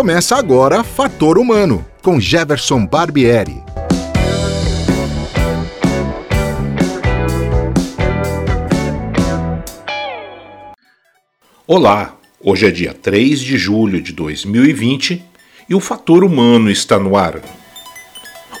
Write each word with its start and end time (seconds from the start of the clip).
Começa 0.00 0.34
agora 0.34 0.82
Fator 0.82 1.36
Humano, 1.36 1.84
com 2.00 2.18
Jefferson 2.18 2.86
Barbieri. 2.86 3.62
Olá, 11.66 12.16
hoje 12.42 12.66
é 12.66 12.70
dia 12.70 12.94
3 12.94 13.40
de 13.40 13.58
julho 13.58 14.00
de 14.00 14.14
2020 14.14 15.22
e 15.68 15.74
o 15.74 15.80
Fator 15.80 16.24
Humano 16.24 16.70
está 16.70 16.98
no 16.98 17.14
ar. 17.14 17.38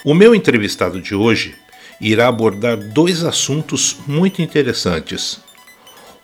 O 0.04 0.12
meu 0.12 0.34
entrevistado 0.34 1.00
de 1.00 1.14
hoje 1.14 1.54
irá 1.98 2.28
abordar 2.28 2.76
dois 2.76 3.24
assuntos 3.24 3.96
muito 4.06 4.42
interessantes. 4.42 5.40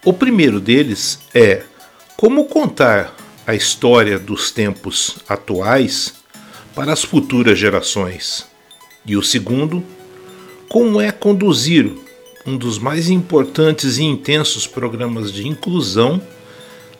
O 0.04 0.12
primeiro 0.12 0.60
deles 0.60 1.18
é 1.34 1.62
como 2.18 2.44
contar 2.44 3.15
a 3.46 3.54
história 3.54 4.18
dos 4.18 4.50
tempos 4.50 5.18
atuais 5.28 6.14
para 6.74 6.92
as 6.92 7.04
futuras 7.04 7.58
gerações. 7.58 8.44
E 9.06 9.16
o 9.16 9.22
segundo, 9.22 9.84
como 10.68 11.00
é 11.00 11.12
conduzir 11.12 11.92
um 12.44 12.56
dos 12.56 12.78
mais 12.78 13.08
importantes 13.08 13.98
e 13.98 14.04
intensos 14.04 14.66
programas 14.66 15.32
de 15.32 15.46
inclusão 15.46 16.20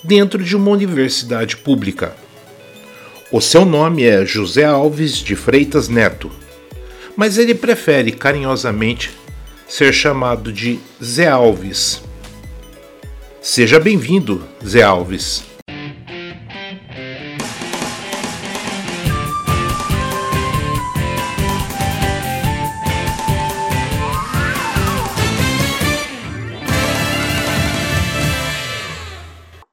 dentro 0.04 0.42
de 0.42 0.56
uma 0.56 0.70
universidade 0.70 1.56
pública. 1.56 2.14
O 3.32 3.40
seu 3.40 3.65
nome 3.65 4.04
é 4.04 4.24
José 4.24 4.65
Alves 4.65 5.16
de 5.16 5.34
Freitas 5.34 5.88
Neto, 5.88 6.30
mas 7.16 7.38
ele 7.38 7.54
prefere 7.54 8.12
carinhosamente 8.12 9.10
ser 9.66 9.92
chamado 9.92 10.52
de 10.52 10.78
Zé 11.02 11.26
Alves. 11.26 12.02
Seja 13.42 13.80
bem-vindo, 13.80 14.45
Zé 14.65 14.82
Alves. 14.82 15.55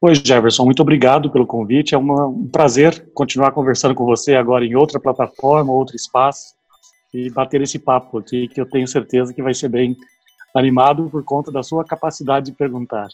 Oi, 0.06 0.16
Jefferson, 0.16 0.66
muito 0.66 0.82
obrigado 0.82 1.32
pelo 1.32 1.48
convite. 1.48 1.96
É 1.96 1.98
uma, 1.98 2.28
um 2.28 2.46
prazer 2.46 3.10
continuar 3.14 3.52
conversando 3.52 3.96
com 3.96 4.04
você 4.04 4.36
agora 4.36 4.66
em 4.66 4.76
outra 4.76 5.00
plataforma, 5.00 5.72
outro 5.72 5.96
espaço, 5.96 6.56
e 7.14 7.30
bater 7.30 7.62
esse 7.62 7.80
papo 7.80 8.18
aqui, 8.18 8.50
que 8.50 8.60
eu 8.60 8.66
tenho 8.66 8.86
certeza 8.86 9.34
que 9.34 9.42
vai 9.42 9.54
ser 9.54 9.70
bem 9.70 9.96
animado 10.54 11.10
por 11.10 11.24
conta 11.24 11.54
da 11.54 11.64
sua 11.64 11.86
capacidade 11.86 12.48
de 12.48 12.52
perguntar. 12.52 13.08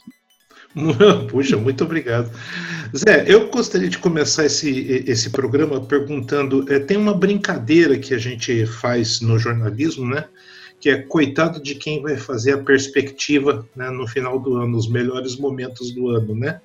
Puxa, 1.29 1.57
muito 1.57 1.83
obrigado. 1.83 2.31
Zé, 2.97 3.23
eu 3.27 3.51
gostaria 3.51 3.87
de 3.87 3.99
começar 3.99 4.45
esse, 4.45 5.03
esse 5.05 5.29
programa 5.29 5.79
perguntando: 5.81 6.65
é, 6.73 6.79
tem 6.79 6.97
uma 6.97 7.13
brincadeira 7.13 7.99
que 7.99 8.15
a 8.15 8.17
gente 8.17 8.65
faz 8.65 9.21
no 9.21 9.37
jornalismo, 9.37 10.07
né? 10.07 10.25
Que 10.81 10.89
é 10.89 11.03
coitado 11.03 11.61
de 11.61 11.75
quem 11.75 12.01
vai 12.01 12.17
fazer 12.17 12.53
a 12.53 12.63
perspectiva 12.63 13.63
né, 13.75 13.91
no 13.91 14.07
final 14.07 14.39
do 14.39 14.55
ano, 14.55 14.75
os 14.75 14.89
melhores 14.89 15.37
momentos 15.37 15.91
do 15.91 16.09
ano, 16.09 16.33
né? 16.33 16.59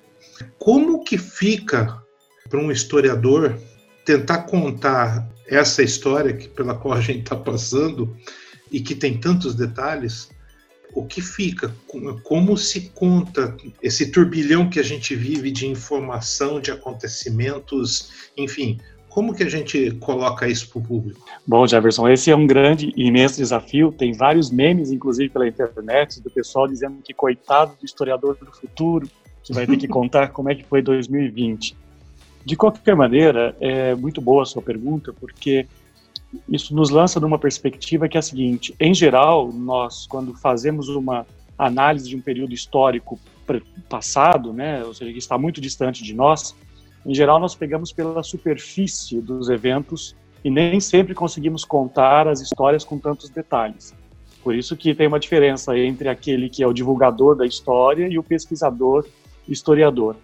Como 0.58 1.04
que 1.04 1.18
fica 1.18 2.02
para 2.48 2.60
um 2.60 2.70
historiador 2.70 3.58
tentar 4.04 4.42
contar 4.42 5.28
essa 5.46 5.82
história 5.82 6.32
que, 6.32 6.48
pela 6.48 6.74
qual 6.74 6.94
a 6.94 7.00
gente 7.00 7.20
está 7.20 7.36
passando 7.36 8.16
e 8.70 8.80
que 8.80 8.94
tem 8.94 9.18
tantos 9.18 9.54
detalhes? 9.54 10.30
O 10.94 11.04
que 11.04 11.20
fica? 11.20 11.74
Como 12.22 12.56
se 12.56 12.92
conta 12.94 13.56
esse 13.82 14.12
turbilhão 14.12 14.70
que 14.70 14.78
a 14.78 14.82
gente 14.82 15.16
vive 15.16 15.50
de 15.50 15.66
informação, 15.66 16.60
de 16.60 16.70
acontecimentos, 16.70 18.30
enfim, 18.36 18.78
como 19.14 19.32
que 19.32 19.44
a 19.44 19.48
gente 19.48 19.92
coloca 20.00 20.48
isso 20.48 20.68
para 20.68 20.80
o 20.80 20.82
público? 20.82 21.24
Bom, 21.46 21.66
Jefferson, 21.68 22.08
esse 22.08 22.32
é 22.32 22.36
um 22.36 22.48
grande 22.48 22.92
e 22.96 23.06
imenso 23.06 23.36
desafio. 23.36 23.92
Tem 23.92 24.12
vários 24.12 24.50
memes, 24.50 24.90
inclusive 24.90 25.30
pela 25.30 25.46
internet, 25.46 26.20
do 26.20 26.28
pessoal 26.30 26.66
dizendo 26.66 26.98
que 27.00 27.14
coitado 27.14 27.76
do 27.78 27.84
historiador 27.84 28.36
do 28.36 28.50
futuro, 28.52 29.08
que 29.44 29.52
vai 29.52 29.66
ter 29.66 29.76
que 29.76 29.86
contar 29.86 30.28
como 30.28 30.50
é 30.50 30.54
que 30.54 30.64
foi 30.64 30.80
2020. 30.80 31.76
De 32.44 32.56
qualquer 32.56 32.96
maneira, 32.96 33.54
é 33.60 33.94
muito 33.94 34.20
boa 34.20 34.42
a 34.42 34.46
sua 34.46 34.62
pergunta, 34.62 35.12
porque 35.12 35.66
isso 36.48 36.74
nos 36.74 36.90
lança 36.90 37.20
numa 37.20 37.38
perspectiva 37.38 38.08
que 38.08 38.16
é 38.16 38.20
a 38.20 38.22
seguinte: 38.22 38.74
em 38.80 38.94
geral, 38.94 39.52
nós, 39.52 40.06
quando 40.06 40.34
fazemos 40.34 40.88
uma 40.88 41.26
análise 41.56 42.08
de 42.08 42.16
um 42.16 42.20
período 42.20 42.52
histórico 42.52 43.18
passado, 43.88 44.52
né, 44.52 44.82
ou 44.84 44.94
seja, 44.94 45.12
que 45.12 45.18
está 45.18 45.38
muito 45.38 45.60
distante 45.60 46.02
de 46.02 46.14
nós, 46.14 46.54
em 47.04 47.14
geral 47.14 47.38
nós 47.38 47.54
pegamos 47.54 47.92
pela 47.92 48.22
superfície 48.22 49.20
dos 49.20 49.48
eventos 49.48 50.16
e 50.42 50.50
nem 50.50 50.80
sempre 50.80 51.14
conseguimos 51.14 51.64
contar 51.64 52.26
as 52.26 52.40
histórias 52.40 52.84
com 52.84 52.98
tantos 52.98 53.28
detalhes. 53.30 53.94
Por 54.42 54.54
isso 54.54 54.76
que 54.76 54.94
tem 54.94 55.06
uma 55.06 55.20
diferença 55.20 55.78
entre 55.78 56.08
aquele 56.08 56.48
que 56.48 56.62
é 56.62 56.66
o 56.66 56.72
divulgador 56.72 57.34
da 57.34 57.46
história 57.46 58.08
e 58.08 58.18
o 58.18 58.22
pesquisador 58.22 59.06
historiador. 59.48 60.16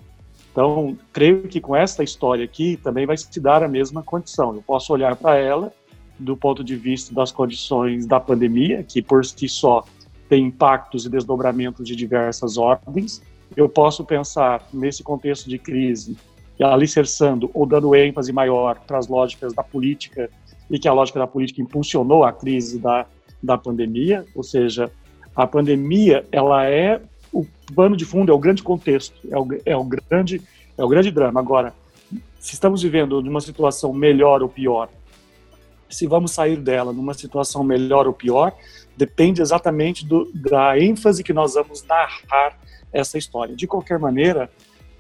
Então, 0.53 0.97
creio 1.13 1.43
que 1.43 1.61
com 1.61 1.77
esta 1.77 2.03
história 2.03 2.45
aqui 2.45 2.77
também 2.77 3.07
vai 3.07 3.17
se 3.17 3.41
dar 3.41 3.63
a 3.63 3.69
mesma 3.69 4.03
condição. 4.03 4.55
Eu 4.55 4.63
posso 4.63 4.93
olhar 4.93 5.15
para 5.17 5.37
ela 5.37 5.73
do 6.19 6.37
ponto 6.37 6.63
de 6.63 6.77
vista 6.77 7.15
das 7.15 7.33
condições 7.33 8.05
da 8.05 8.21
pandemia, 8.21 8.83
que 8.83 9.01
por 9.01 9.25
si 9.25 9.49
só 9.49 9.85
tem 10.29 10.47
impactos 10.47 11.07
e 11.07 11.09
desdobramentos 11.09 11.87
de 11.87 11.97
diversas 11.97 12.59
ordens. 12.59 13.23
Eu 13.57 13.69
posso 13.69 14.05
pensar 14.05 14.67
nesse 14.73 15.03
contexto 15.03 15.49
de 15.49 15.59
crise, 15.59 16.17
alicerçando 16.61 17.51
ou 17.55 17.65
dando 17.65 17.95
ênfase 17.95 18.33
maior 18.33 18.79
para 18.87 18.99
as 18.99 19.09
lógicas 19.09 19.55
da 19.55 19.63
política 19.63 20.29
e 20.71 20.79
que 20.79 20.87
a 20.87 20.93
lógica 20.93 21.19
da 21.19 21.27
política 21.27 21.63
impulsionou 21.63 22.23
a 22.23 22.33
crise 22.33 22.79
da, 22.79 23.07
da 23.43 23.57
pandemia, 23.57 24.25
ou 24.35 24.43
seja, 24.43 24.93
a 25.35 25.47
pandemia 25.47 26.25
ela 26.31 26.67
é 26.67 27.01
pano 27.71 27.97
de 27.97 28.05
fundo, 28.05 28.31
é 28.31 28.35
o 28.35 28.39
grande 28.39 28.63
contexto, 28.63 29.15
é 29.31 29.39
o, 29.39 29.49
é 29.65 29.77
o, 29.77 29.85
grande, 29.85 30.43
é 30.77 30.85
o 30.85 30.89
grande 30.89 31.11
drama. 31.11 31.41
Agora, 31.41 31.75
se 32.39 32.55
estamos 32.55 32.83
vivendo 32.83 33.21
numa 33.23 33.41
situação 33.41 33.93
melhor 33.93 34.43
ou 34.43 34.49
pior, 34.49 34.89
se 35.89 36.07
vamos 36.07 36.33
sair 36.33 36.57
dela 36.57 36.93
numa 36.93 37.15
situação 37.15 37.65
melhor 37.65 38.07
ou 38.07 38.13
pior, 38.13 38.53
depende 38.97 39.43
exatamente 39.43 40.07
do, 40.07 40.31
da 40.33 40.79
ênfase 40.79 41.25
que 41.25 41.33
nós 41.33 41.55
vamos 41.55 41.85
narrar 41.85 42.59
essa 42.93 43.19
história. 43.19 43.57
De 43.57 43.67
qualquer 43.67 43.99
maneira, 43.99 44.51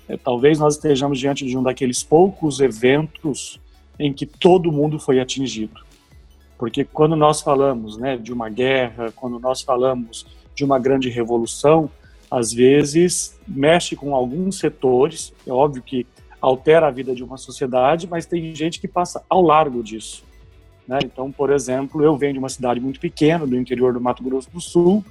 é, 0.08 0.16
talvez 0.16 0.58
nós 0.58 0.74
estejamos 0.74 1.18
diante 1.18 1.46
de 1.46 1.56
um 1.56 1.62
daqueles 1.62 2.02
poucos 2.02 2.60
eventos 2.60 3.60
em 3.98 4.12
que 4.12 4.26
todo 4.26 4.72
mundo 4.72 4.98
foi 4.98 5.20
atingido. 5.20 5.80
Porque 6.58 6.84
quando 6.84 7.16
nós 7.16 7.40
falamos 7.40 7.96
né, 7.96 8.16
de 8.16 8.32
uma 8.32 8.48
guerra, 8.48 9.12
quando 9.14 9.38
nós 9.38 9.62
falamos 9.62 10.26
de 10.54 10.64
uma 10.64 10.78
grande 10.78 11.08
revolução, 11.08 11.90
às 12.30 12.52
vezes 12.52 13.38
mexe 13.46 13.96
com 13.96 14.14
alguns 14.14 14.58
setores, 14.58 15.32
é 15.46 15.50
óbvio 15.50 15.82
que 15.82 16.06
altera 16.40 16.86
a 16.86 16.90
vida 16.90 17.14
de 17.14 17.24
uma 17.24 17.36
sociedade, 17.36 18.06
mas 18.08 18.24
tem 18.24 18.54
gente 18.54 18.80
que 18.80 18.88
passa 18.88 19.22
ao 19.28 19.42
largo 19.42 19.82
disso. 19.82 20.24
Né? 20.86 21.00
Então, 21.04 21.30
por 21.30 21.50
exemplo, 21.50 22.02
eu 22.02 22.16
venho 22.16 22.34
de 22.34 22.38
uma 22.38 22.48
cidade 22.48 22.80
muito 22.80 23.00
pequena, 23.00 23.46
do 23.46 23.56
interior 23.56 23.92
do 23.92 24.00
Mato 24.00 24.22
Grosso 24.22 24.50
do 24.50 24.60
Sul, 24.60 25.04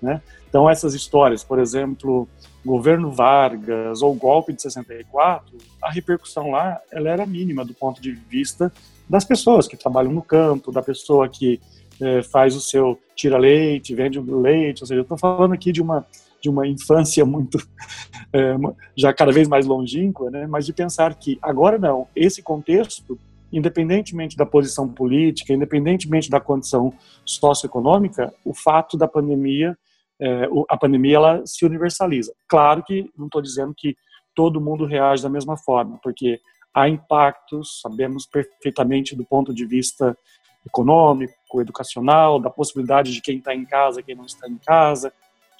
né? 0.00 0.20
então 0.48 0.68
essas 0.68 0.94
histórias, 0.94 1.44
por 1.44 1.58
exemplo, 1.58 2.28
governo 2.64 3.12
Vargas 3.12 4.02
ou 4.02 4.14
golpe 4.14 4.52
de 4.52 4.62
64, 4.62 5.56
a 5.80 5.90
repercussão 5.90 6.50
lá 6.50 6.80
ela 6.90 7.08
era 7.08 7.26
mínima 7.26 7.64
do 7.64 7.74
ponto 7.74 8.00
de 8.00 8.12
vista 8.12 8.72
das 9.08 9.24
pessoas 9.24 9.68
que 9.68 9.76
trabalham 9.76 10.12
no 10.12 10.22
campo, 10.22 10.72
da 10.72 10.82
pessoa 10.82 11.28
que 11.28 11.60
é, 12.00 12.22
faz 12.22 12.56
o 12.56 12.60
seu 12.60 12.98
tira 13.14 13.38
leite, 13.38 13.94
vende 13.94 14.18
o 14.18 14.40
leite, 14.40 14.82
ou 14.82 14.86
seja, 14.86 15.00
eu 15.00 15.02
estou 15.02 15.18
falando 15.18 15.52
aqui 15.52 15.70
de 15.70 15.80
uma 15.80 16.04
de 16.42 16.50
uma 16.50 16.66
infância 16.66 17.24
muito 17.24 17.58
é, 18.32 18.56
já 18.96 19.12
cada 19.12 19.30
vez 19.32 19.46
mais 19.46 19.64
longínqua, 19.64 20.30
né? 20.30 20.46
Mas 20.46 20.66
de 20.66 20.72
pensar 20.72 21.14
que 21.14 21.38
agora 21.40 21.78
não, 21.78 22.06
esse 22.14 22.42
contexto 22.42 23.18
independentemente 23.52 24.34
da 24.34 24.46
posição 24.46 24.88
política, 24.88 25.52
independentemente 25.52 26.30
da 26.30 26.40
condição 26.40 26.92
socioeconômica, 27.24 28.32
o 28.44 28.54
fato 28.54 28.96
da 28.96 29.06
pandemia, 29.06 29.76
é, 30.18 30.48
a 30.70 30.76
pandemia 30.76 31.16
ela 31.16 31.42
se 31.44 31.64
universaliza. 31.66 32.32
Claro 32.48 32.82
que 32.82 33.10
não 33.16 33.26
estou 33.26 33.42
dizendo 33.42 33.74
que 33.76 33.94
todo 34.34 34.60
mundo 34.60 34.86
reage 34.86 35.22
da 35.22 35.28
mesma 35.28 35.58
forma, 35.58 35.98
porque 36.02 36.40
há 36.72 36.88
impactos, 36.88 37.80
sabemos 37.82 38.24
perfeitamente 38.24 39.14
do 39.14 39.24
ponto 39.24 39.52
de 39.52 39.66
vista 39.66 40.16
econômico, 40.64 41.60
educacional, 41.60 42.40
da 42.40 42.48
possibilidade 42.48 43.12
de 43.12 43.20
quem 43.20 43.38
está 43.38 43.54
em 43.54 43.66
casa, 43.66 44.02
quem 44.02 44.14
não 44.14 44.24
está 44.24 44.48
em 44.48 44.56
casa, 44.56 45.12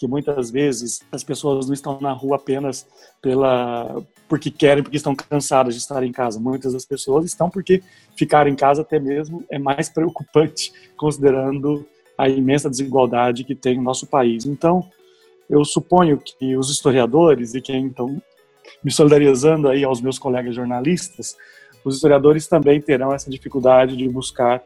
que 0.02 0.08
muitas 0.08 0.50
vezes 0.50 1.00
as 1.12 1.22
pessoas 1.22 1.66
não 1.66 1.74
estão 1.74 2.00
na 2.00 2.10
rua 2.10 2.34
apenas 2.34 2.84
pela 3.22 4.02
porque 4.28 4.50
querem, 4.50 4.82
porque 4.82 4.96
estão 4.96 5.14
cansadas 5.14 5.76
de 5.76 5.80
estar 5.80 6.02
em 6.02 6.10
casa. 6.10 6.40
Muitas 6.40 6.72
das 6.72 6.84
pessoas 6.84 7.24
estão 7.24 7.48
porque 7.48 7.80
ficar 8.16 8.48
em 8.48 8.56
casa 8.56 8.82
até 8.82 8.98
mesmo 8.98 9.44
é 9.48 9.60
mais 9.60 9.88
preocupante, 9.88 10.72
considerando 10.98 11.86
a 12.18 12.28
imensa 12.28 12.68
desigualdade 12.68 13.44
que 13.44 13.54
tem 13.54 13.78
o 13.78 13.82
nosso 13.82 14.04
país. 14.08 14.44
Então, 14.44 14.84
eu 15.48 15.64
suponho 15.64 16.18
que 16.18 16.56
os 16.56 16.68
historiadores 16.68 17.54
e 17.54 17.60
quem 17.60 17.84
então 17.84 18.20
me 18.82 18.90
solidarizando 18.90 19.68
aí 19.68 19.84
aos 19.84 20.00
meus 20.00 20.18
colegas 20.18 20.56
jornalistas, 20.56 21.36
os 21.84 21.94
historiadores 21.94 22.48
também 22.48 22.80
terão 22.80 23.14
essa 23.14 23.30
dificuldade 23.30 23.96
de 23.96 24.08
buscar 24.08 24.64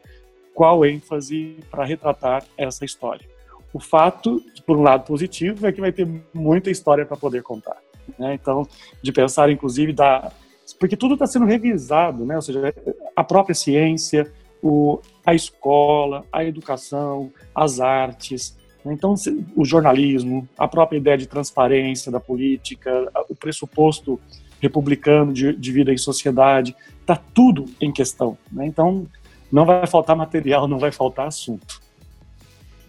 qual 0.55 0.83
ênfase 0.83 1.59
para 1.69 1.85
retratar 1.85 2.43
essa 2.57 2.83
história. 2.83 3.36
O 3.73 3.79
fato, 3.79 4.41
por 4.65 4.77
um 4.77 4.81
lado 4.81 5.05
positivo, 5.05 5.67
é 5.67 5.71
que 5.71 5.81
vai 5.81 5.91
ter 5.91 6.07
muita 6.33 6.69
história 6.69 7.05
para 7.05 7.17
poder 7.17 7.43
contar. 7.43 7.77
Né? 8.17 8.33
Então, 8.33 8.67
de 9.01 9.11
pensar, 9.11 9.49
inclusive, 9.49 9.93
da 9.93 10.31
porque 10.79 10.97
tudo 10.97 11.13
está 11.13 11.25
sendo 11.25 11.45
revisado, 11.45 12.25
né? 12.25 12.35
Ou 12.35 12.41
seja, 12.41 12.73
a 13.15 13.23
própria 13.23 13.55
ciência, 13.55 14.31
o, 14.61 14.99
a 15.25 15.33
escola, 15.33 16.25
a 16.31 16.43
educação, 16.43 17.31
as 17.55 17.79
artes, 17.79 18.55
né? 18.83 18.93
então 18.93 19.15
o 19.55 19.65
jornalismo, 19.65 20.47
a 20.57 20.67
própria 20.67 20.97
ideia 20.97 21.17
de 21.17 21.27
transparência 21.27 22.11
da 22.11 22.19
política, 22.19 23.11
o 23.29 23.35
pressuposto 23.35 24.19
republicano 24.59 25.33
de, 25.33 25.53
de 25.53 25.71
vida 25.71 25.93
em 25.93 25.97
sociedade, 25.97 26.75
está 27.01 27.15
tudo 27.15 27.65
em 27.79 27.91
questão. 27.91 28.37
Né? 28.51 28.65
Então, 28.65 29.07
não 29.51 29.65
vai 29.65 29.87
faltar 29.87 30.15
material, 30.15 30.67
não 30.67 30.79
vai 30.79 30.91
faltar 30.91 31.27
assunto. 31.27 31.76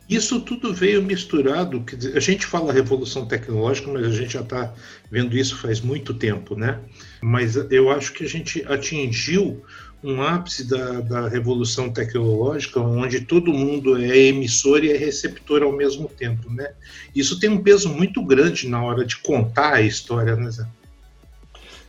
Isso 0.09 0.41
tudo 0.41 0.73
veio 0.73 1.03
misturado. 1.03 1.79
Dizer, 1.81 2.17
a 2.17 2.21
gente 2.21 2.47
fala 2.47 2.73
revolução 2.73 3.27
tecnológica, 3.27 3.91
mas 3.93 4.07
a 4.07 4.11
gente 4.11 4.33
já 4.33 4.41
está 4.41 4.73
vendo 5.11 5.37
isso 5.37 5.57
faz 5.59 5.81
muito 5.81 6.15
tempo, 6.15 6.57
né? 6.57 6.79
Mas 7.21 7.57
eu 7.71 7.91
acho 7.91 8.15
que 8.15 8.25
a 8.25 8.29
gente 8.29 8.65
atingiu 8.67 9.63
um 10.03 10.23
ápice 10.23 10.65
da, 10.65 11.01
da 11.01 11.29
revolução 11.29 11.91
tecnológica, 11.91 12.81
onde 12.81 13.21
todo 13.21 13.53
mundo 13.53 13.99
é 13.99 14.17
emissor 14.17 14.85
e 14.85 14.93
é 14.93 14.97
receptor 14.97 15.63
ao 15.63 15.73
mesmo 15.73 16.09
tempo, 16.09 16.51
né? 16.51 16.73
Isso 17.15 17.39
tem 17.39 17.51
um 17.51 17.63
peso 17.63 17.89
muito 17.89 18.25
grande 18.25 18.69
na 18.69 18.83
hora 18.83 19.05
de 19.05 19.17
contar 19.19 19.75
a 19.75 19.83
história, 19.83 20.37
né, 20.37 20.51
Zé? 20.51 20.67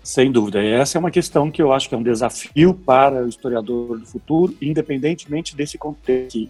Sem 0.04 0.32
dúvida. 0.32 0.64
Essa 0.64 0.98
é 0.98 1.00
uma 1.00 1.12
questão 1.12 1.52
que 1.52 1.62
eu 1.62 1.72
acho 1.72 1.88
que 1.88 1.94
é 1.94 1.98
um 1.98 2.04
desafio 2.04 2.74
para 2.74 3.24
o 3.24 3.30
historiador 3.30 4.00
do 4.00 4.06
futuro, 4.06 4.56
independentemente 4.60 5.56
desse 5.56 5.78
contexto. 5.78 6.50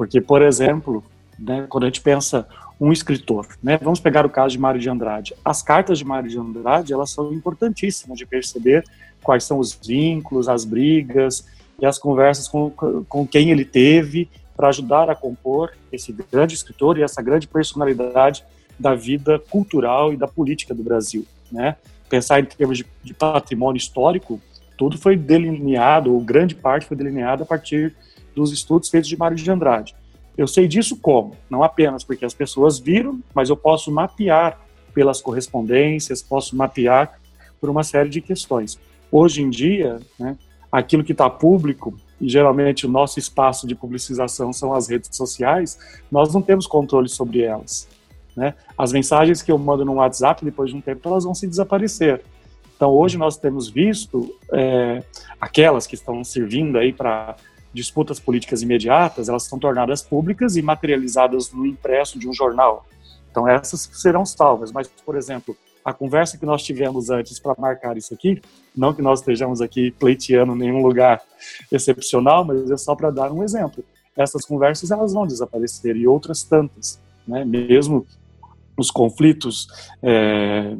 Porque, 0.00 0.18
por 0.18 0.40
exemplo, 0.40 1.04
né, 1.38 1.66
quando 1.68 1.84
a 1.84 1.86
gente 1.88 2.00
pensa 2.00 2.48
um 2.80 2.90
escritor, 2.90 3.46
né, 3.62 3.76
vamos 3.76 4.00
pegar 4.00 4.24
o 4.24 4.30
caso 4.30 4.52
de 4.52 4.58
Mário 4.58 4.80
de 4.80 4.88
Andrade. 4.88 5.34
As 5.44 5.62
cartas 5.62 5.98
de 5.98 6.06
Mário 6.06 6.30
de 6.30 6.38
Andrade 6.38 6.90
elas 6.90 7.10
são 7.10 7.30
importantíssimas 7.34 8.16
de 8.16 8.24
perceber 8.24 8.82
quais 9.22 9.44
são 9.44 9.58
os 9.58 9.74
vínculos, 9.74 10.48
as 10.48 10.64
brigas 10.64 11.44
e 11.78 11.84
as 11.84 11.98
conversas 11.98 12.48
com, 12.48 12.70
com 12.70 13.26
quem 13.26 13.50
ele 13.50 13.62
teve 13.62 14.30
para 14.56 14.68
ajudar 14.68 15.10
a 15.10 15.14
compor 15.14 15.70
esse 15.92 16.16
grande 16.32 16.54
escritor 16.54 16.96
e 16.96 17.02
essa 17.02 17.20
grande 17.20 17.46
personalidade 17.46 18.42
da 18.78 18.94
vida 18.94 19.38
cultural 19.50 20.14
e 20.14 20.16
da 20.16 20.26
política 20.26 20.72
do 20.72 20.82
Brasil, 20.82 21.26
né? 21.52 21.76
pensar 22.08 22.40
em 22.40 22.46
termos 22.46 22.78
de, 22.78 22.86
de 23.04 23.12
patrimônio 23.12 23.76
histórico, 23.76 24.40
tudo 24.78 24.96
foi 24.96 25.14
delineado, 25.14 26.14
ou 26.14 26.20
grande 26.22 26.54
parte 26.54 26.86
foi 26.86 26.96
delineada 26.96 27.42
a 27.42 27.46
partir 27.46 27.94
dos 28.34 28.52
estudos 28.52 28.88
feitos 28.88 29.08
de 29.08 29.16
Mário 29.16 29.36
de 29.36 29.50
Andrade. 29.50 29.94
Eu 30.36 30.46
sei 30.46 30.66
disso 30.66 30.96
como? 30.96 31.36
Não 31.48 31.62
apenas 31.62 32.04
porque 32.04 32.24
as 32.24 32.34
pessoas 32.34 32.78
viram, 32.78 33.20
mas 33.34 33.50
eu 33.50 33.56
posso 33.56 33.90
mapear 33.90 34.58
pelas 34.94 35.20
correspondências, 35.20 36.22
posso 36.22 36.56
mapear 36.56 37.18
por 37.60 37.68
uma 37.68 37.84
série 37.84 38.08
de 38.08 38.20
questões. 38.20 38.78
Hoje 39.12 39.42
em 39.42 39.50
dia, 39.50 39.98
né, 40.18 40.36
aquilo 40.70 41.04
que 41.04 41.12
está 41.12 41.28
público, 41.28 41.94
e 42.20 42.28
geralmente 42.28 42.86
o 42.86 42.88
nosso 42.88 43.18
espaço 43.18 43.66
de 43.66 43.74
publicização 43.74 44.52
são 44.52 44.72
as 44.72 44.88
redes 44.88 45.14
sociais, 45.16 45.78
nós 46.10 46.32
não 46.32 46.42
temos 46.42 46.66
controle 46.66 47.08
sobre 47.08 47.42
elas. 47.42 47.88
Né? 48.36 48.54
As 48.76 48.92
mensagens 48.92 49.42
que 49.42 49.50
eu 49.50 49.58
mando 49.58 49.84
no 49.84 49.94
WhatsApp, 49.94 50.44
depois 50.44 50.70
de 50.70 50.76
um 50.76 50.80
tempo, 50.80 51.08
elas 51.08 51.24
vão 51.24 51.34
se 51.34 51.46
desaparecer. 51.46 52.22
Então, 52.76 52.90
hoje 52.92 53.18
nós 53.18 53.36
temos 53.36 53.68
visto 53.68 54.34
é, 54.52 55.02
aquelas 55.38 55.86
que 55.86 55.94
estão 55.94 56.24
servindo 56.24 56.78
aí 56.78 56.92
para 56.92 57.36
disputas 57.72 58.18
políticas 58.18 58.62
imediatas, 58.62 59.28
elas 59.28 59.44
são 59.44 59.58
tornadas 59.58 60.02
públicas 60.02 60.56
e 60.56 60.62
materializadas 60.62 61.52
no 61.52 61.66
impresso 61.66 62.18
de 62.18 62.28
um 62.28 62.32
jornal. 62.32 62.84
Então, 63.30 63.48
essas 63.48 63.88
serão 63.92 64.26
salvas. 64.26 64.72
Mas, 64.72 64.88
por 64.88 65.16
exemplo, 65.16 65.56
a 65.84 65.92
conversa 65.92 66.36
que 66.36 66.44
nós 66.44 66.62
tivemos 66.62 67.10
antes 67.10 67.38
para 67.38 67.54
marcar 67.58 67.96
isso 67.96 68.12
aqui, 68.12 68.40
não 68.76 68.92
que 68.92 69.02
nós 69.02 69.20
estejamos 69.20 69.60
aqui 69.60 69.90
pleiteando 69.92 70.54
nenhum 70.54 70.82
lugar 70.82 71.22
excepcional, 71.70 72.44
mas 72.44 72.70
é 72.70 72.76
só 72.76 72.94
para 72.94 73.10
dar 73.10 73.32
um 73.32 73.42
exemplo. 73.42 73.84
Essas 74.16 74.44
conversas 74.44 74.90
elas 74.90 75.12
vão 75.12 75.26
desaparecer 75.26 75.96
e 75.96 76.06
outras 76.06 76.42
tantas, 76.42 77.00
né? 77.26 77.44
Mesmo 77.44 78.06
os 78.80 78.90
conflitos 78.90 79.66
é, 80.02 80.74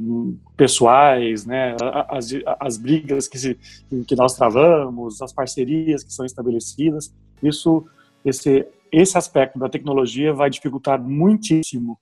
pessoais, 0.57 1.45
né, 1.45 1.77
as, 2.09 2.31
as 2.59 2.79
brigas 2.79 3.29
que, 3.29 3.39
se, 3.39 3.59
que 4.07 4.17
nós 4.17 4.35
travamos, 4.35 5.21
as 5.23 5.33
parcerias 5.33 6.03
que 6.03 6.13
são 6.13 6.25
estabelecidas, 6.25 7.15
isso, 7.43 7.85
esse, 8.25 8.67
esse 8.91 9.17
aspecto 9.17 9.59
da 9.59 9.69
tecnologia 9.69 10.33
vai 10.33 10.51
dificultar 10.51 11.01
muitíssimo 11.01 11.99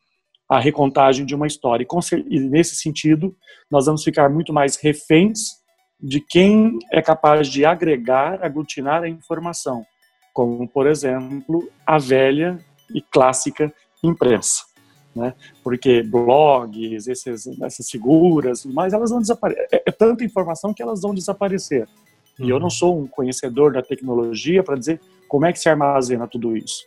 a 0.49 0.59
recontagem 0.59 1.27
de 1.27 1.35
uma 1.35 1.47
história. 1.47 1.87
E, 2.29 2.41
nesse 2.41 2.77
sentido, 2.77 3.37
nós 3.71 3.87
vamos 3.87 4.03
ficar 4.03 4.31
muito 4.31 4.53
mais 4.53 4.77
reféns 4.77 5.59
de 6.01 6.21
quem 6.21 6.79
é 6.93 7.03
capaz 7.03 7.49
de 7.49 7.65
agregar, 7.65 8.43
aglutinar 8.43 9.03
a 9.03 9.09
informação, 9.09 9.85
como, 10.33 10.67
por 10.69 10.87
exemplo, 10.87 11.69
a 11.85 11.99
velha 11.99 12.59
e 12.95 13.03
clássica 13.03 13.73
imprensa 14.03 14.68
né? 15.19 15.35
Porque 15.63 16.03
blogs, 16.03 17.09
esses, 17.09 17.47
essas 17.63 17.91
figuras, 17.91 18.65
mas 18.65 18.93
elas 18.93 19.11
vão 19.11 19.21
desaparecer. 19.21 19.69
É, 19.73 19.83
é 19.87 19.93
tanta 19.93 20.25
informação 20.25 20.73
que 20.73 20.83
elas 20.83 21.03
vão 21.03 21.13
desaparecer. 21.13 21.89
Uhum. 22.39 22.47
E 22.47 22.51
eu 22.51 22.59
não 22.59 22.67
uhum. 22.67 22.71
sou 22.71 22.99
um 23.01 23.07
conhecedor 23.07 23.73
da 23.73 23.83
tecnologia 23.83 24.63
para 24.63 24.77
dizer 24.77 25.01
como 25.27 25.45
é 25.45 25.53
que 25.53 25.59
se 25.59 25.69
armazena 25.69 26.27
tudo 26.29 26.57
isso. 26.57 26.87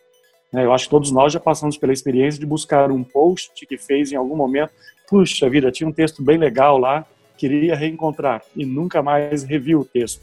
Né? 0.50 0.64
Eu 0.64 0.72
acho 0.72 0.84
que 0.84 0.90
todos 0.90 1.10
nós 1.10 1.32
já 1.32 1.38
passamos 1.38 1.76
pela 1.76 1.92
experiência 1.92 2.40
de 2.40 2.46
buscar 2.46 2.90
um 2.90 3.04
post 3.04 3.66
que 3.66 3.76
fez 3.76 4.10
em 4.10 4.16
algum 4.16 4.34
momento, 4.34 4.72
puxa 5.08 5.48
vida, 5.48 5.70
tinha 5.70 5.88
um 5.88 5.92
texto 5.92 6.22
bem 6.22 6.38
legal 6.38 6.78
lá, 6.78 7.06
queria 7.36 7.76
reencontrar 7.76 8.42
e 8.56 8.64
nunca 8.64 9.02
mais 9.02 9.42
reviu 9.42 9.80
o 9.80 9.84
texto, 9.84 10.22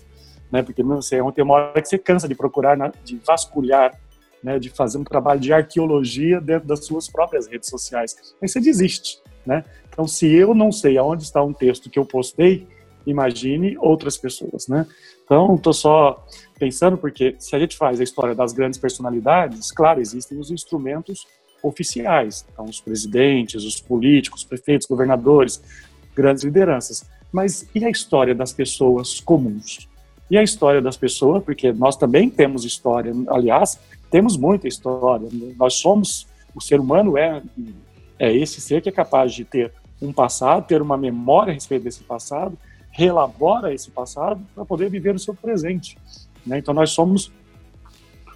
né? 0.52 0.64
Porque 0.64 0.82
não 0.82 1.02
sei, 1.02 1.20
tem 1.34 1.44
uma 1.44 1.54
hora 1.54 1.82
que 1.82 1.88
você 1.88 1.98
cansa 1.98 2.28
de 2.28 2.36
procurar, 2.36 2.76
de 3.04 3.20
vasculhar 3.26 4.00
né, 4.44 4.60
de 4.60 4.70
fazer 4.70 4.98
um 4.98 5.04
trabalho 5.04 5.40
de 5.40 5.52
arqueologia 5.52 6.40
dentro 6.40 6.68
das 6.68 6.86
suas 6.86 7.10
próprias 7.10 7.48
redes 7.48 7.70
sociais. 7.70 8.16
Aí 8.42 8.48
você 8.48 8.60
desiste, 8.60 9.22
né? 9.46 9.64
Então, 9.92 10.08
se 10.08 10.28
eu 10.28 10.54
não 10.54 10.72
sei 10.72 10.98
aonde 10.98 11.24
está 11.24 11.44
um 11.44 11.54
texto 11.54 11.90
que 11.90 12.00
eu 12.00 12.06
postei, 12.06 12.68
imagine 13.06 13.78
outras 13.80 14.18
pessoas, 14.18 14.68
né? 14.68 14.88
Então, 15.24 15.56
estou 15.56 15.74
só 15.74 16.26
pensando 16.58 16.98
porque 16.98 17.36
se 17.38 17.56
a 17.56 17.60
gente 17.60 17.78
faz 17.78 18.00
a 18.00 18.04
história 18.04 18.34
das 18.34 18.52
grandes 18.54 18.80
personalidades, 18.80 19.72
claro, 19.72 20.02
existem 20.02 20.40
os 20.40 20.50
instrumentos 20.52 21.28
oficiais, 21.62 22.46
então 22.52 22.66
os 22.66 22.80
presidentes, 22.80 23.64
os 23.64 23.80
políticos, 23.80 24.44
prefeitos, 24.44 24.88
governadores, 24.88 25.62
grandes 26.16 26.44
lideranças. 26.44 27.04
Mas 27.32 27.68
e 27.76 27.86
a 27.86 27.90
história 27.90 28.34
das 28.34 28.52
pessoas 28.54 29.20
comuns? 29.20 29.88
E 30.32 30.38
a 30.38 30.44
história 30.44 30.82
das 30.82 30.96
pessoas, 30.96 31.44
porque 31.44 31.72
nós 31.72 31.96
também 31.96 32.30
temos 32.30 32.64
história, 32.64 33.14
aliás, 33.28 33.80
temos 34.10 34.38
muita 34.38 34.68
história. 34.68 35.28
Nós 35.58 35.76
somos, 35.76 36.28
o 36.56 36.62
ser 36.62 36.80
humano 36.80 37.18
é, 37.18 37.42
é 38.18 38.36
esse 38.36 38.60
ser 38.60 38.82
que 38.82 38.90
é 38.90 38.92
capaz 38.92 39.34
de 39.34 39.46
ter 39.46 39.72
um 40.02 40.12
passado, 40.12 40.66
ter 40.66 40.82
uma 40.82 40.98
memória 40.98 41.52
a 41.52 41.54
respeito 41.54 41.84
desse 41.84 42.04
passado, 42.04 42.58
relabora 42.92 43.74
esse 43.74 43.92
passado 43.92 44.42
para 44.56 44.66
poder 44.66 44.90
viver 44.90 45.16
o 45.16 45.20
seu 45.20 45.34
presente. 45.34 45.98
Né? 46.46 46.58
Então 46.58 46.74
nós 46.74 46.92
somos 46.92 47.32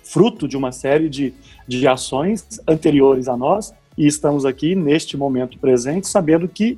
fruto 0.03 0.48
de 0.48 0.58
uma 0.58 0.72
série 0.72 1.10
de, 1.10 1.34
de 1.68 1.88
ações 1.88 2.46
anteriores 2.68 3.27
a 3.27 3.38
nós 3.38 3.74
e 3.98 4.06
estamos 4.06 4.46
aqui 4.46 4.75
neste 4.75 5.15
momento 5.15 5.58
presente 5.58 6.08
sabendo 6.08 6.48
que 6.48 6.77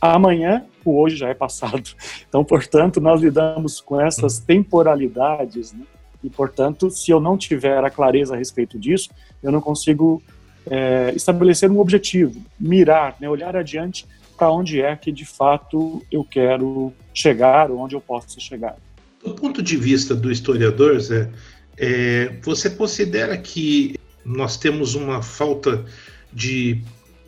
amanhã 0.00 0.64
o 0.84 1.00
hoje 1.00 1.16
já 1.16 1.28
é 1.28 1.34
passado. 1.34 1.90
Então, 2.28 2.44
portanto, 2.44 3.00
nós 3.00 3.22
lidamos 3.22 3.80
com 3.80 3.98
essas 3.98 4.38
temporalidades 4.38 5.72
né? 5.72 5.84
E, 6.22 6.28
portanto, 6.28 6.90
se 6.90 7.10
eu 7.10 7.20
não 7.20 7.36
tiver 7.36 7.82
a 7.84 7.90
clareza 7.90 8.34
a 8.34 8.38
respeito 8.38 8.78
disso, 8.78 9.10
eu 9.42 9.52
não 9.52 9.60
consigo 9.60 10.22
é, 10.68 11.12
estabelecer 11.14 11.70
um 11.70 11.78
objetivo, 11.78 12.42
mirar, 12.58 13.16
né, 13.20 13.28
olhar 13.28 13.56
adiante 13.56 14.06
para 14.36 14.50
onde 14.50 14.80
é 14.80 14.94
que 14.94 15.10
de 15.10 15.24
fato 15.24 16.02
eu 16.12 16.24
quero 16.24 16.92
chegar, 17.12 17.70
onde 17.70 17.96
eu 17.96 18.00
posso 18.00 18.40
chegar. 18.40 18.76
Do 19.24 19.34
ponto 19.34 19.60
de 19.60 19.76
vista 19.76 20.14
do 20.14 20.30
historiador, 20.30 20.98
Zé, 21.00 21.28
é, 21.76 22.36
você 22.42 22.70
considera 22.70 23.36
que 23.36 23.96
nós 24.24 24.56
temos 24.56 24.94
uma 24.94 25.22
falta 25.22 25.84
de 26.32 26.82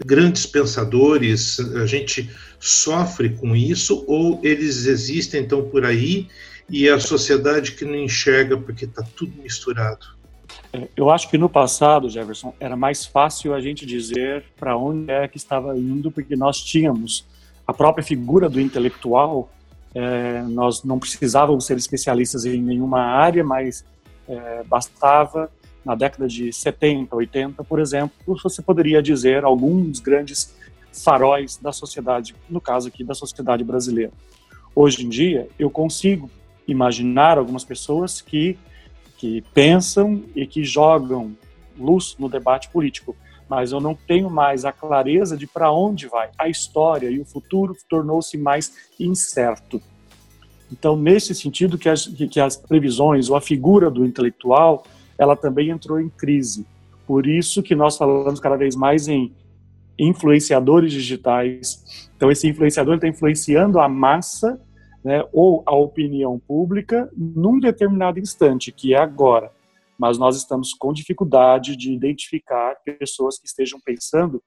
grandes 0.04 0.46
pensadores, 0.46 1.58
a 1.60 1.86
gente 1.86 2.30
sofre 2.58 3.30
com 3.30 3.56
isso, 3.56 4.04
ou 4.06 4.40
eles 4.42 4.86
existem 4.86 5.42
então 5.42 5.62
por 5.68 5.84
aí 5.84 6.28
e 6.70 6.88
a 6.88 6.98
sociedade 6.98 7.72
que 7.72 7.84
não 7.84 7.96
enxerga 7.96 8.56
porque 8.56 8.84
está 8.84 9.02
tudo 9.16 9.40
misturado. 9.42 10.06
É, 10.72 10.88
eu 10.96 11.10
acho 11.10 11.28
que 11.28 11.36
no 11.36 11.48
passado, 11.48 12.08
Jefferson, 12.08 12.54
era 12.60 12.76
mais 12.76 13.04
fácil 13.04 13.54
a 13.54 13.60
gente 13.60 13.84
dizer 13.84 14.44
para 14.58 14.76
onde 14.76 15.10
é 15.10 15.26
que 15.26 15.36
estava 15.36 15.76
indo, 15.76 16.10
porque 16.10 16.36
nós 16.36 16.62
tínhamos 16.62 17.26
a 17.66 17.72
própria 17.72 18.04
figura 18.04 18.48
do 18.48 18.60
intelectual 18.60 19.50
é, 19.94 20.42
nós 20.42 20.84
não 20.84 20.98
precisávamos 20.98 21.66
ser 21.66 21.76
especialistas 21.76 22.44
em 22.44 22.62
nenhuma 22.62 23.00
área, 23.00 23.42
mas 23.42 23.84
é, 24.28 24.62
bastava, 24.64 25.50
na 25.84 25.94
década 25.94 26.28
de 26.28 26.52
70, 26.52 27.14
80, 27.16 27.64
por 27.64 27.80
exemplo, 27.80 28.38
você 28.42 28.62
poderia 28.62 29.02
dizer 29.02 29.44
alguns 29.44 29.98
grandes 29.98 30.54
faróis 30.92 31.56
da 31.56 31.72
sociedade, 31.72 32.34
no 32.48 32.60
caso 32.60 32.88
aqui 32.88 33.02
da 33.02 33.14
sociedade 33.14 33.64
brasileira. 33.64 34.12
Hoje 34.74 35.04
em 35.04 35.08
dia, 35.08 35.48
eu 35.58 35.70
consigo 35.70 36.30
imaginar 36.66 37.38
algumas 37.38 37.64
pessoas 37.64 38.20
que, 38.20 38.58
que 39.16 39.42
pensam 39.54 40.22
e 40.34 40.46
que 40.46 40.64
jogam 40.64 41.36
luz 41.78 42.16
no 42.18 42.28
debate 42.28 42.68
político, 42.70 43.16
mas 43.48 43.72
eu 43.72 43.80
não 43.80 43.94
tenho 43.94 44.30
mais 44.30 44.64
a 44.64 44.72
clareza 44.72 45.36
de 45.36 45.46
para 45.46 45.72
onde 45.72 46.06
vai. 46.06 46.30
A 46.38 46.48
história 46.48 47.10
e 47.10 47.18
o 47.18 47.24
futuro 47.24 47.76
tornou-se 47.88 48.36
mais 48.38 48.72
incerto. 48.98 49.82
Então, 50.70 50.96
nesse 50.96 51.34
sentido 51.34 51.76
que 51.76 51.88
as, 51.88 52.06
que 52.06 52.38
as 52.38 52.56
previsões 52.56 53.28
ou 53.28 53.36
a 53.36 53.40
figura 53.40 53.90
do 53.90 54.06
intelectual, 54.06 54.84
ela 55.18 55.34
também 55.34 55.70
entrou 55.70 56.00
em 56.00 56.08
crise. 56.08 56.64
Por 57.06 57.26
isso 57.26 57.60
que 57.60 57.74
nós 57.74 57.96
falamos 57.96 58.38
cada 58.38 58.56
vez 58.56 58.76
mais 58.76 59.08
em 59.08 59.32
influenciadores 59.98 60.92
digitais. 60.92 62.08
Então, 62.16 62.30
esse 62.30 62.48
influenciador 62.48 62.94
está 62.94 63.08
influenciando 63.08 63.80
a 63.80 63.88
massa 63.88 64.60
né, 65.04 65.24
ou 65.32 65.62
a 65.66 65.74
opinião 65.74 66.38
pública 66.38 67.10
num 67.16 67.58
determinado 67.58 68.18
instante, 68.18 68.72
que 68.72 68.94
é 68.94 68.98
agora 68.98 69.50
mas 70.00 70.16
nós 70.16 70.34
estamos 70.34 70.72
com 70.72 70.94
dificuldade 70.94 71.76
de 71.76 71.92
identificar 71.92 72.74
pessoas 72.82 73.38
que 73.38 73.46
estejam 73.46 73.78
pensando 73.78 74.42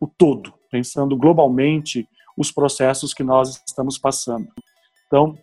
o 0.00 0.06
todo, 0.08 0.52
pensando 0.68 1.16
globalmente 1.16 2.08
os 2.36 2.50
processos 2.50 3.14
que 3.14 3.22
nós 3.22 3.62
estamos 3.64 3.96
passando. 3.96 4.48
Então, 5.06 5.38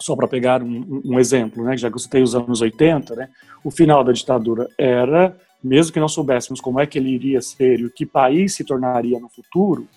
só 0.00 0.14
para 0.14 0.28
pegar 0.28 0.62
um, 0.62 1.02
um, 1.04 1.18
exemplo, 1.18 1.64
né, 1.64 1.76
já 1.76 1.88
que 1.88 1.96
eu 1.96 1.98
citei 1.98 2.22
os 2.22 2.36
anos 2.36 2.60
80, 2.60 3.16
né, 3.16 3.28
o 3.64 3.70
final 3.70 4.04
da 4.04 4.12
ditadura 4.12 4.68
era, 4.78 5.36
mesmo 5.62 5.92
que 5.92 5.98
não 5.98 6.08
soubéssemos 6.08 6.60
como 6.60 6.78
é 6.78 6.86
que 6.86 7.00
ele 7.00 7.10
iria 7.10 7.42
ser 7.42 7.80
e 7.80 7.86
o 7.86 7.92
que 7.92 8.06
país 8.06 8.54
se 8.54 8.62
tornaria 8.62 9.18
no 9.18 9.28
futuro, 9.28 9.88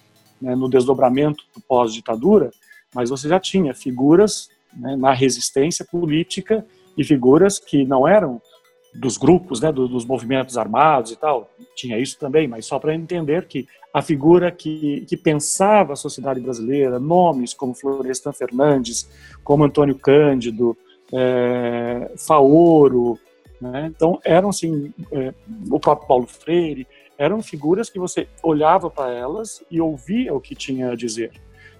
né, 0.41 0.55
no 0.55 0.67
desdobramento 0.67 1.43
pós-ditadura, 1.67 2.49
mas 2.93 3.09
você 3.09 3.27
já 3.27 3.39
tinha 3.39 3.73
figuras 3.73 4.49
né, 4.75 4.95
na 4.95 5.13
resistência 5.13 5.85
política 5.85 6.65
e 6.97 7.03
figuras 7.03 7.59
que 7.59 7.85
não 7.85 8.07
eram 8.07 8.41
dos 8.95 9.17
grupos, 9.17 9.59
né, 9.59 9.71
dos 9.71 10.05
movimentos 10.05 10.57
armados 10.57 11.11
e 11.11 11.17
tal, 11.17 11.49
tinha 11.75 11.99
isso 11.99 12.17
também, 12.17 12.47
mas 12.47 12.65
só 12.65 12.79
para 12.79 12.95
entender 12.95 13.45
que 13.45 13.67
a 13.93 14.01
figura 14.01 14.51
que, 14.51 15.05
que 15.07 15.17
pensava 15.17 15.93
a 15.93 15.97
sociedade 15.97 16.39
brasileira, 16.39 16.97
nomes 16.97 17.53
como 17.53 17.73
Florestan 17.73 18.31
Fernandes, 18.31 19.09
como 19.43 19.65
Antônio 19.65 19.95
Cândido, 19.95 20.77
é, 21.13 22.13
Faoro, 22.17 23.19
né, 23.59 23.91
então 23.93 24.19
eram 24.23 24.49
assim, 24.49 24.93
é, 25.11 25.33
o 25.69 25.79
próprio 25.79 26.07
Paulo 26.07 26.27
Freire, 26.27 26.87
eram 27.17 27.41
figuras 27.41 27.89
que 27.89 27.99
você 27.99 28.27
olhava 28.41 28.89
para 28.89 29.11
elas 29.11 29.63
e 29.69 29.79
ouvia 29.79 30.33
o 30.33 30.41
que 30.41 30.55
tinha 30.55 30.91
a 30.91 30.95
dizer. 30.95 31.31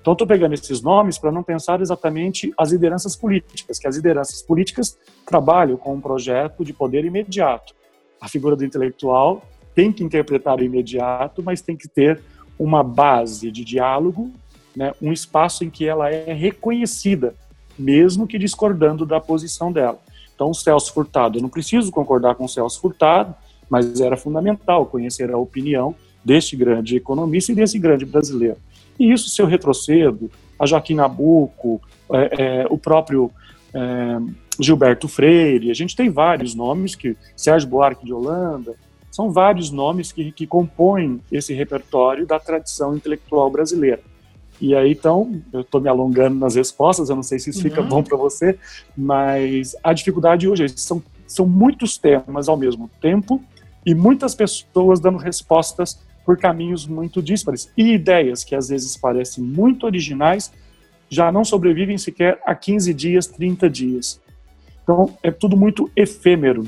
Então, 0.06 0.14
estou 0.14 0.28
pegando 0.28 0.54
esses 0.54 0.84
nomes 0.84 1.18
para 1.18 1.32
não 1.32 1.42
pensar 1.42 1.82
exatamente 1.82 2.54
as 2.60 2.72
lideranças 2.72 3.16
políticas, 3.16 3.80
que 3.80 3.88
as 3.88 3.96
lideranças 3.96 4.40
políticas 4.40 4.96
trabalham 5.26 5.78
com 5.78 5.96
um 5.96 6.00
projeto 6.00 6.64
de 6.64 6.72
poder 6.72 7.04
imediato. 7.04 7.74
A 8.22 8.28
figura 8.28 8.56
do 8.56 8.64
intelectual 8.64 9.44
tem 9.74 9.92
que 9.92 10.04
interpretar 10.04 10.60
o 10.60 10.64
imediato, 10.64 11.42
mas 11.42 11.60
tem 11.60 11.76
que 11.76 11.88
ter 11.88 12.22
uma 12.60 12.84
base 12.84 13.50
de 13.50 13.66
diálogo, 13.66 14.32
né, 14.76 14.94
um 15.02 15.12
espaço 15.12 15.64
em 15.64 15.72
que 15.72 15.88
ela 15.88 16.12
é 16.12 16.32
reconhecida, 16.34 17.34
mesmo 17.76 18.28
que 18.28 18.38
discordando 18.38 19.08
da 19.08 19.20
posição 19.20 19.72
dela. 19.72 20.00
Então, 20.36 20.52
o 20.52 20.54
Celso 20.54 20.94
Furtado, 20.94 21.40
eu 21.40 21.42
não 21.42 21.50
preciso 21.50 21.92
concordar 21.92 22.36
com 22.36 22.46
o 22.46 22.50
Celso 22.50 22.80
Furtado, 22.80 23.34
mas 23.68 24.00
era 24.00 24.16
fundamental 24.16 24.86
conhecer 24.86 25.32
a 25.32 25.38
opinião 25.40 25.96
deste 26.24 26.56
grande 26.56 26.96
economista 26.96 27.52
e 27.52 27.56
desse 27.56 27.80
grande 27.80 28.06
brasileiro. 28.06 28.58
E 29.00 29.12
isso, 29.12 29.30
se 29.30 29.42
eu 29.42 29.46
retrocedo, 29.46 30.30
a 30.60 30.66
Joaquim 30.66 30.96
Nabuco, 30.96 31.82
é, 32.12 32.62
é, 32.62 32.68
o 32.70 32.78
próprio 32.78 33.32
é, 33.74 34.18
Gilberto 34.60 35.08
Freire, 35.08 35.70
a 35.70 35.74
gente 35.74 35.96
tem 35.96 36.10
vários 36.10 36.56
nomes, 36.56 36.96
que 36.96 37.18
Sérgio 37.36 37.70
Buarque 37.70 38.06
de 38.06 38.14
Holanda, 38.14 38.75
são 39.12 39.32
vários 39.32 39.72
nomes 39.72 40.12
que, 40.12 40.32
que 40.32 40.46
compõem 40.46 41.22
esse 41.32 41.54
repertório 41.54 42.25
da 42.25 42.40
tradição 42.40 42.96
intelectual 42.96 43.50
brasileira. 43.50 44.02
E 44.60 44.74
aí, 44.74 44.92
então, 44.92 45.42
eu 45.52 45.62
estou 45.62 45.82
me 45.82 45.90
alongando 45.90 46.36
nas 46.36 46.56
respostas, 46.56 47.10
eu 47.10 47.16
não 47.16 47.24
sei 47.24 47.40
se 47.40 47.50
isso 47.50 47.62
fica 47.62 47.82
uhum. 47.82 47.88
bom 47.88 48.04
para 48.04 48.18
você, 48.18 48.58
mas 48.96 49.75
a 49.84 49.92
dificuldade 49.94 50.48
hoje 50.48 50.66
é 50.66 50.68
são, 50.68 51.04
são 51.28 51.46
muitos 51.46 51.98
temas 51.98 52.48
ao 52.48 52.56
mesmo 52.56 52.90
tempo 53.02 53.42
e 53.86 53.94
muitas 53.94 54.34
pessoas 54.34 55.00
dando 55.00 55.18
respostas 55.18 56.00
por 56.25 56.38
caminhos 56.38 56.88
muito 56.88 57.22
díspares. 57.22 57.72
E 57.77 57.94
ideias 57.94 58.44
que 58.44 58.55
às 58.55 58.70
vezes 58.70 58.98
parecem 58.98 59.44
muito 59.44 59.86
originais 59.86 60.51
já 61.10 61.32
não 61.32 61.46
sobrevivem 61.46 61.98
sequer 61.98 62.41
a 62.46 62.55
15 62.55 62.94
dias, 62.94 63.27
30 63.27 63.70
dias. 63.70 64.20
Então 64.84 65.15
é 65.22 65.32
tudo 65.32 65.55
muito 65.55 65.89
efêmero. 65.96 66.65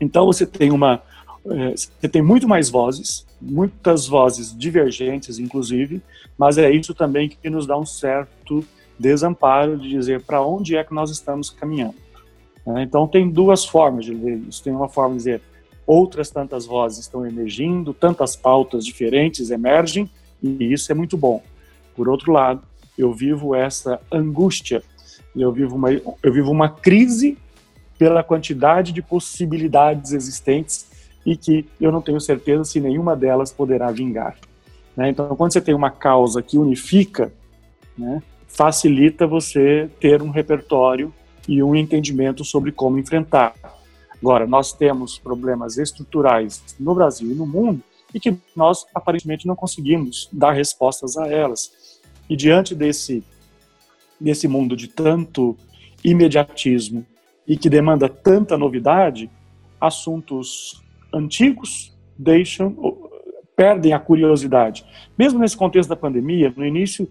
Então 0.00 0.26
você 0.26 0.44
tem 0.44 0.70
uma 0.70 1.02
é, 1.46 1.74
você 1.76 2.08
tem 2.08 2.22
muito 2.22 2.48
mais 2.48 2.70
vozes, 2.70 3.26
muitas 3.40 4.08
vozes 4.08 4.56
divergentes, 4.56 5.38
inclusive, 5.38 6.02
mas 6.38 6.56
é 6.56 6.70
isso 6.70 6.94
também 6.94 7.28
que 7.28 7.50
nos 7.50 7.66
dá 7.66 7.76
um 7.76 7.84
certo 7.84 8.64
desamparo 8.98 9.76
de 9.76 9.90
dizer 9.90 10.22
para 10.22 10.40
onde 10.40 10.76
é 10.76 10.82
que 10.82 10.94
nós 10.94 11.10
estamos 11.10 11.50
caminhando. 11.50 11.96
Né? 12.66 12.82
Então 12.82 13.06
tem 13.06 13.28
duas 13.28 13.64
formas 13.64 14.04
de 14.06 14.14
ver 14.14 14.38
isso. 14.48 14.62
Tem 14.62 14.72
uma 14.72 14.88
forma 14.88 15.12
de 15.12 15.18
dizer 15.18 15.42
outras 15.86 16.30
tantas 16.30 16.66
vozes 16.66 17.00
estão 17.00 17.26
emergindo, 17.26 17.92
tantas 17.92 18.34
pautas 18.36 18.84
diferentes 18.84 19.50
emergem, 19.50 20.10
e 20.42 20.72
isso 20.72 20.90
é 20.90 20.94
muito 20.94 21.16
bom. 21.16 21.42
Por 21.94 22.08
outro 22.08 22.32
lado, 22.32 22.62
eu 22.96 23.12
vivo 23.12 23.54
essa 23.54 24.00
angústia, 24.10 24.82
eu 25.34 25.52
vivo 25.52 25.76
uma, 25.76 25.92
eu 25.92 26.32
vivo 26.32 26.50
uma 26.50 26.68
crise 26.68 27.36
pela 27.98 28.22
quantidade 28.22 28.92
de 28.92 29.02
possibilidades 29.02 30.12
existentes 30.12 30.86
e 31.24 31.36
que 31.36 31.66
eu 31.80 31.90
não 31.90 32.02
tenho 32.02 32.20
certeza 32.20 32.64
se 32.64 32.80
nenhuma 32.80 33.16
delas 33.16 33.52
poderá 33.52 33.90
vingar. 33.90 34.36
Né? 34.96 35.10
Então, 35.10 35.34
quando 35.36 35.52
você 35.52 35.60
tem 35.60 35.74
uma 35.74 35.90
causa 35.90 36.42
que 36.42 36.58
unifica, 36.58 37.32
né, 37.96 38.22
facilita 38.46 39.26
você 39.26 39.90
ter 39.98 40.22
um 40.22 40.30
repertório 40.30 41.12
e 41.48 41.62
um 41.62 41.74
entendimento 41.74 42.44
sobre 42.44 42.72
como 42.72 42.98
enfrentar. 42.98 43.54
Agora, 44.24 44.46
nós 44.46 44.72
temos 44.72 45.18
problemas 45.18 45.76
estruturais 45.76 46.74
no 46.80 46.94
Brasil 46.94 47.30
e 47.30 47.34
no 47.34 47.46
mundo 47.46 47.82
e 48.14 48.18
que 48.18 48.34
nós 48.56 48.86
aparentemente 48.94 49.46
não 49.46 49.54
conseguimos 49.54 50.30
dar 50.32 50.52
respostas 50.52 51.18
a 51.18 51.28
elas. 51.28 52.00
E 52.26 52.34
diante 52.34 52.74
desse 52.74 53.22
desse 54.18 54.48
mundo 54.48 54.74
de 54.74 54.88
tanto 54.88 55.54
imediatismo 56.02 57.04
e 57.46 57.58
que 57.58 57.68
demanda 57.68 58.08
tanta 58.08 58.56
novidade, 58.56 59.30
assuntos 59.78 60.82
antigos 61.12 61.94
deixam 62.16 62.74
perdem 63.56 63.92
a 63.92 63.98
curiosidade. 63.98 64.84
Mesmo 65.18 65.38
nesse 65.38 65.56
contexto 65.56 65.88
da 65.88 65.96
pandemia, 65.96 66.52
no 66.56 66.66
início, 66.66 67.08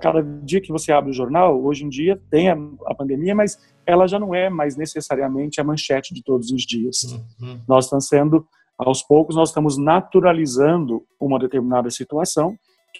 cada 0.00 0.22
dia 0.22 0.60
que 0.60 0.72
você 0.72 0.92
abre 0.92 1.10
o 1.10 1.14
jornal, 1.14 1.62
hoje 1.62 1.84
em 1.84 1.88
dia 1.88 2.20
tem 2.30 2.50
a, 2.50 2.56
a 2.86 2.94
pandemia, 2.94 3.34
mas 3.34 3.58
ela 3.86 4.06
já 4.06 4.18
não 4.18 4.34
é 4.34 4.50
mais 4.50 4.76
necessariamente 4.76 5.60
a 5.60 5.64
manchete 5.64 6.12
de 6.12 6.22
todos 6.22 6.50
os 6.50 6.62
dias. 6.62 7.02
Uhum. 7.40 7.60
Nós 7.66 7.84
estamos 7.84 8.06
sendo, 8.06 8.46
aos 8.76 9.02
poucos, 9.02 9.34
nós 9.36 9.48
estamos 9.50 9.78
naturalizando 9.78 11.02
uma 11.20 11.38
determinada 11.38 11.90
situação, 11.90 12.56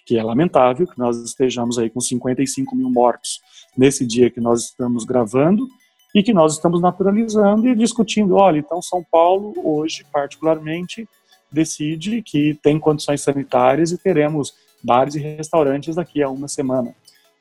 que 0.06 0.16
é 0.16 0.22
lamentável, 0.22 0.86
que 0.86 0.98
nós 0.98 1.18
estejamos 1.22 1.78
aí 1.78 1.90
com 1.90 2.00
55 2.00 2.74
mil 2.74 2.90
mortos 2.90 3.40
nesse 3.76 4.06
dia 4.06 4.30
que 4.30 4.40
nós 4.40 4.64
estamos 4.64 5.04
gravando, 5.04 5.66
e 6.14 6.22
que 6.22 6.32
nós 6.32 6.54
estamos 6.54 6.80
naturalizando 6.80 7.68
e 7.68 7.74
discutindo, 7.74 8.34
olha, 8.34 8.58
então 8.58 8.80
São 8.80 9.04
Paulo, 9.04 9.54
hoje, 9.62 10.04
particularmente, 10.10 11.06
decide 11.50 12.22
que 12.22 12.54
tem 12.62 12.78
condições 12.78 13.20
sanitárias 13.22 13.92
e 13.92 13.98
teremos 13.98 14.54
bares 14.82 15.14
e 15.14 15.18
restaurantes 15.18 15.96
daqui 15.96 16.22
a 16.22 16.28
uma 16.28 16.48
semana. 16.48 16.94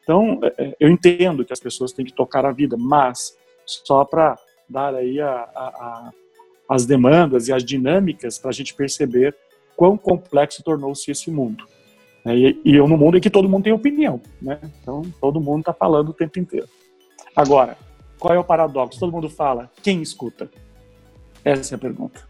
Então, 0.04 0.40
é, 0.42 0.54
é, 0.58 0.76
eu 0.80 0.90
entendo 0.90 1.44
que 1.44 1.54
as 1.54 1.60
pessoas 1.60 1.92
têm 1.92 2.06
que 2.06 2.14
tocar 2.14 2.46
a 2.46 2.52
vida, 2.52 2.78
mas 2.78 3.38
só 3.66 4.06
para 4.06 4.38
dar 4.70 4.96
aí 4.96 5.20
a, 5.20 5.30
a, 5.30 5.68
a, 5.68 6.12
as 6.70 6.86
demandas 6.86 7.48
e 7.48 7.54
as 7.54 7.64
dinâmicas 7.64 8.38
para 8.38 8.50
a 8.50 8.54
gente 8.54 8.74
perceber 8.74 9.36
quão 9.76 9.98
complexo 9.98 10.64
tornou-se 10.64 11.12
esse 11.12 11.30
mundo. 11.30 11.66
É, 12.26 12.36
e, 12.36 12.62
e 12.64 12.76
eu 12.76 12.88
no 12.88 12.98
mundo 12.98 13.18
em 13.18 13.22
que 13.22 13.30
todo 13.30 13.50
mundo 13.50 13.66
tem 13.66 13.74
opinião, 13.74 14.22
né? 14.42 14.60
Então, 14.82 15.02
todo 15.22 15.40
mundo 15.40 15.60
está 15.60 15.74
falando 15.74 16.10
o 16.10 16.14
tempo 16.14 16.40
inteiro. 16.40 16.68
Agora, 17.36 17.78
qual 18.20 18.34
é 18.34 18.40
o 18.40 18.44
paradoxo? 18.44 19.00
Todo 19.00 19.12
mundo 19.12 19.30
fala, 19.30 19.72
quem 19.84 20.02
escuta? 20.02 20.50
Essa 21.44 21.76
é 21.76 21.78
a 21.78 21.80
pergunta. 21.80 22.27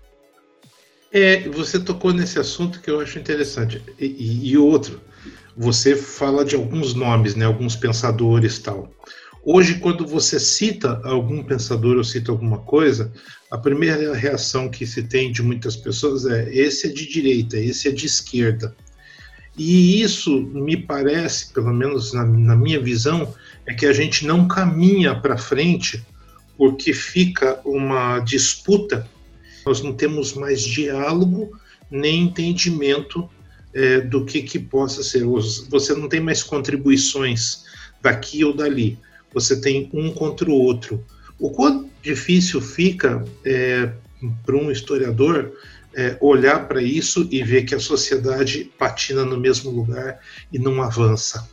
É, 1.11 1.47
você 1.49 1.79
tocou 1.79 2.13
nesse 2.13 2.37
assunto 2.37 2.81
que 2.81 2.89
eu 2.89 2.99
acho 2.99 3.17
interessante. 3.17 3.81
E, 3.99 4.05
e, 4.05 4.49
e 4.51 4.57
outro, 4.57 4.99
você 5.55 5.95
fala 5.95 6.43
de 6.43 6.55
alguns 6.55 6.93
nomes, 6.93 7.35
né, 7.35 7.45
alguns 7.45 7.75
pensadores 7.75 8.59
tal. 8.59 8.91
Hoje, 9.43 9.75
quando 9.75 10.05
você 10.05 10.39
cita 10.39 11.01
algum 11.05 11.41
pensador 11.41 11.95
ou 11.95 12.03
cita 12.03 12.31
alguma 12.31 12.57
coisa, 12.59 13.11
a 13.49 13.57
primeira 13.57 14.13
reação 14.13 14.69
que 14.69 14.85
se 14.85 15.03
tem 15.03 15.31
de 15.31 15.41
muitas 15.41 15.77
pessoas 15.77 16.25
é: 16.25 16.53
esse 16.53 16.87
é 16.87 16.89
de 16.89 17.07
direita, 17.07 17.57
esse 17.57 17.87
é 17.87 17.91
de 17.91 18.05
esquerda. 18.05 18.75
E 19.57 20.01
isso 20.01 20.41
me 20.41 20.75
parece, 20.77 21.51
pelo 21.53 21.73
menos 21.73 22.13
na, 22.13 22.25
na 22.25 22.55
minha 22.55 22.79
visão, 22.79 23.33
é 23.65 23.73
que 23.73 23.85
a 23.85 23.93
gente 23.93 24.25
não 24.25 24.47
caminha 24.47 25.15
para 25.15 25.37
frente 25.37 26.05
porque 26.57 26.91
fica 26.91 27.59
uma 27.63 28.19
disputa, 28.19 29.07
nós 29.67 29.81
não 29.81 29.91
temos 29.91 30.33
mais 30.33 30.61
diálogo 30.61 31.51
nem 31.91 32.23
entendimento 32.23 33.29
é, 33.73 33.99
do 33.99 34.23
que, 34.23 34.41
que 34.41 34.57
possa 34.57 35.03
ser. 35.03 35.25
Você 35.25 35.93
não 35.93 36.07
tem 36.07 36.21
mais 36.21 36.41
contribuições 36.41 37.65
daqui 38.01 38.45
ou 38.45 38.55
dali, 38.55 38.97
você 39.33 39.59
tem 39.59 39.89
um 39.93 40.11
contra 40.11 40.49
o 40.49 40.53
outro. 40.53 41.03
O 41.37 41.49
quão 41.49 41.89
difícil 42.01 42.61
fica 42.61 43.25
é, 43.43 43.91
para 44.45 44.55
um 44.55 44.71
historiador 44.71 45.51
é, 45.93 46.17
olhar 46.21 46.65
para 46.67 46.81
isso 46.81 47.27
e 47.29 47.43
ver 47.43 47.63
que 47.63 47.75
a 47.75 47.79
sociedade 47.79 48.71
patina 48.77 49.25
no 49.25 49.37
mesmo 49.37 49.69
lugar 49.69 50.19
e 50.51 50.57
não 50.57 50.81
avança. 50.81 51.47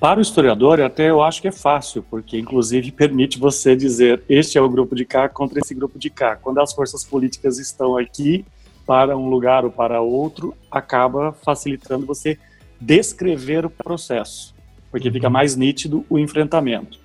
Para 0.00 0.18
o 0.18 0.22
historiador, 0.22 0.80
até 0.80 1.10
eu 1.10 1.22
acho 1.22 1.42
que 1.42 1.48
é 1.48 1.52
fácil, 1.52 2.02
porque 2.08 2.38
inclusive 2.38 2.90
permite 2.90 3.38
você 3.38 3.76
dizer 3.76 4.22
este 4.30 4.56
é 4.56 4.60
o 4.60 4.68
grupo 4.68 4.94
de 4.96 5.04
cá 5.04 5.28
contra 5.28 5.60
esse 5.60 5.74
grupo 5.74 5.98
de 5.98 6.08
cá. 6.08 6.36
Quando 6.36 6.58
as 6.58 6.72
forças 6.72 7.04
políticas 7.04 7.58
estão 7.58 7.98
aqui 7.98 8.42
para 8.86 9.14
um 9.14 9.28
lugar 9.28 9.62
ou 9.62 9.70
para 9.70 10.00
outro, 10.00 10.54
acaba 10.70 11.32
facilitando 11.44 12.06
você 12.06 12.38
descrever 12.80 13.66
o 13.66 13.70
processo, 13.70 14.54
porque 14.90 15.10
fica 15.10 15.26
uhum. 15.26 15.32
mais 15.34 15.54
nítido 15.54 16.02
o 16.08 16.18
enfrentamento. 16.18 16.98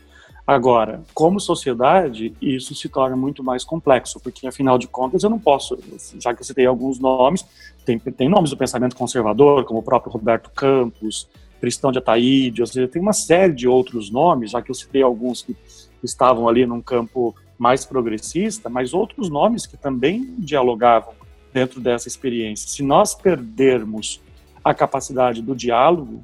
Agora, 0.48 1.02
como 1.14 1.40
sociedade, 1.40 2.34
isso 2.42 2.74
se 2.76 2.88
torna 2.88 3.16
muito 3.16 3.44
mais 3.44 3.66
complexo, 3.66 4.22
porque 4.22 4.48
afinal 4.48 4.78
de 4.78 4.88
contas 4.88 5.24
eu 5.24 5.30
não 5.30 5.40
posso, 5.40 5.78
já 6.20 6.34
que 6.34 6.46
você 6.46 6.54
tem 6.54 6.66
alguns 6.66 6.98
nomes, 6.98 7.46
tem, 7.84 8.00
tem 8.00 8.30
nomes 8.30 8.52
do 8.52 8.58
pensamento 8.58 8.96
conservador, 8.96 9.66
como 9.66 9.80
o 9.80 9.84
próprio 9.84 10.14
Roberto 10.14 10.50
Campos, 10.52 11.28
Cristão 11.66 11.92
de 11.92 11.98
Ataíde, 11.98 12.62
ou 12.62 12.68
seja, 12.68 12.88
tem 12.88 13.02
uma 13.02 13.12
série 13.12 13.52
de 13.52 13.68
outros 13.68 14.12
nomes, 14.12 14.52
já 14.52 14.62
que 14.62 14.70
eu 14.70 14.76
citei 14.76 15.02
alguns 15.02 15.42
que 15.42 15.58
estavam 16.04 16.48
ali 16.48 16.64
num 16.64 16.80
campo 16.80 17.36
mais 17.58 17.84
progressista, 17.84 18.70
mas 18.70 18.94
outros 18.94 19.32
nomes 19.32 19.66
que 19.66 19.76
também 19.76 20.36
dialogavam 20.38 21.16
dentro 21.52 21.82
dessa 21.82 22.08
experiência. 22.08 22.70
Se 22.70 22.84
nós 22.84 23.16
perdermos 23.16 24.22
a 24.64 24.76
capacidade 24.76 25.42
do 25.42 25.56
diálogo, 25.56 26.24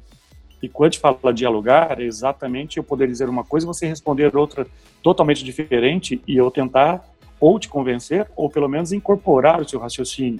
e 0.62 0.68
quando 0.68 0.86
a 0.86 0.90
gente 0.90 1.00
fala 1.00 1.34
dialogar, 1.34 2.00
é 2.00 2.04
exatamente 2.04 2.76
eu 2.76 2.84
poder 2.84 3.08
dizer 3.08 3.28
uma 3.28 3.42
coisa 3.42 3.66
e 3.66 3.68
você 3.68 3.84
responder 3.88 4.36
outra 4.36 4.64
totalmente 5.02 5.42
diferente 5.42 6.22
e 6.24 6.36
eu 6.36 6.52
tentar 6.52 7.04
ou 7.40 7.58
te 7.58 7.68
convencer 7.68 8.30
ou 8.36 8.48
pelo 8.48 8.68
menos 8.68 8.92
incorporar 8.92 9.60
o 9.60 9.68
seu 9.68 9.80
raciocínio. 9.80 10.38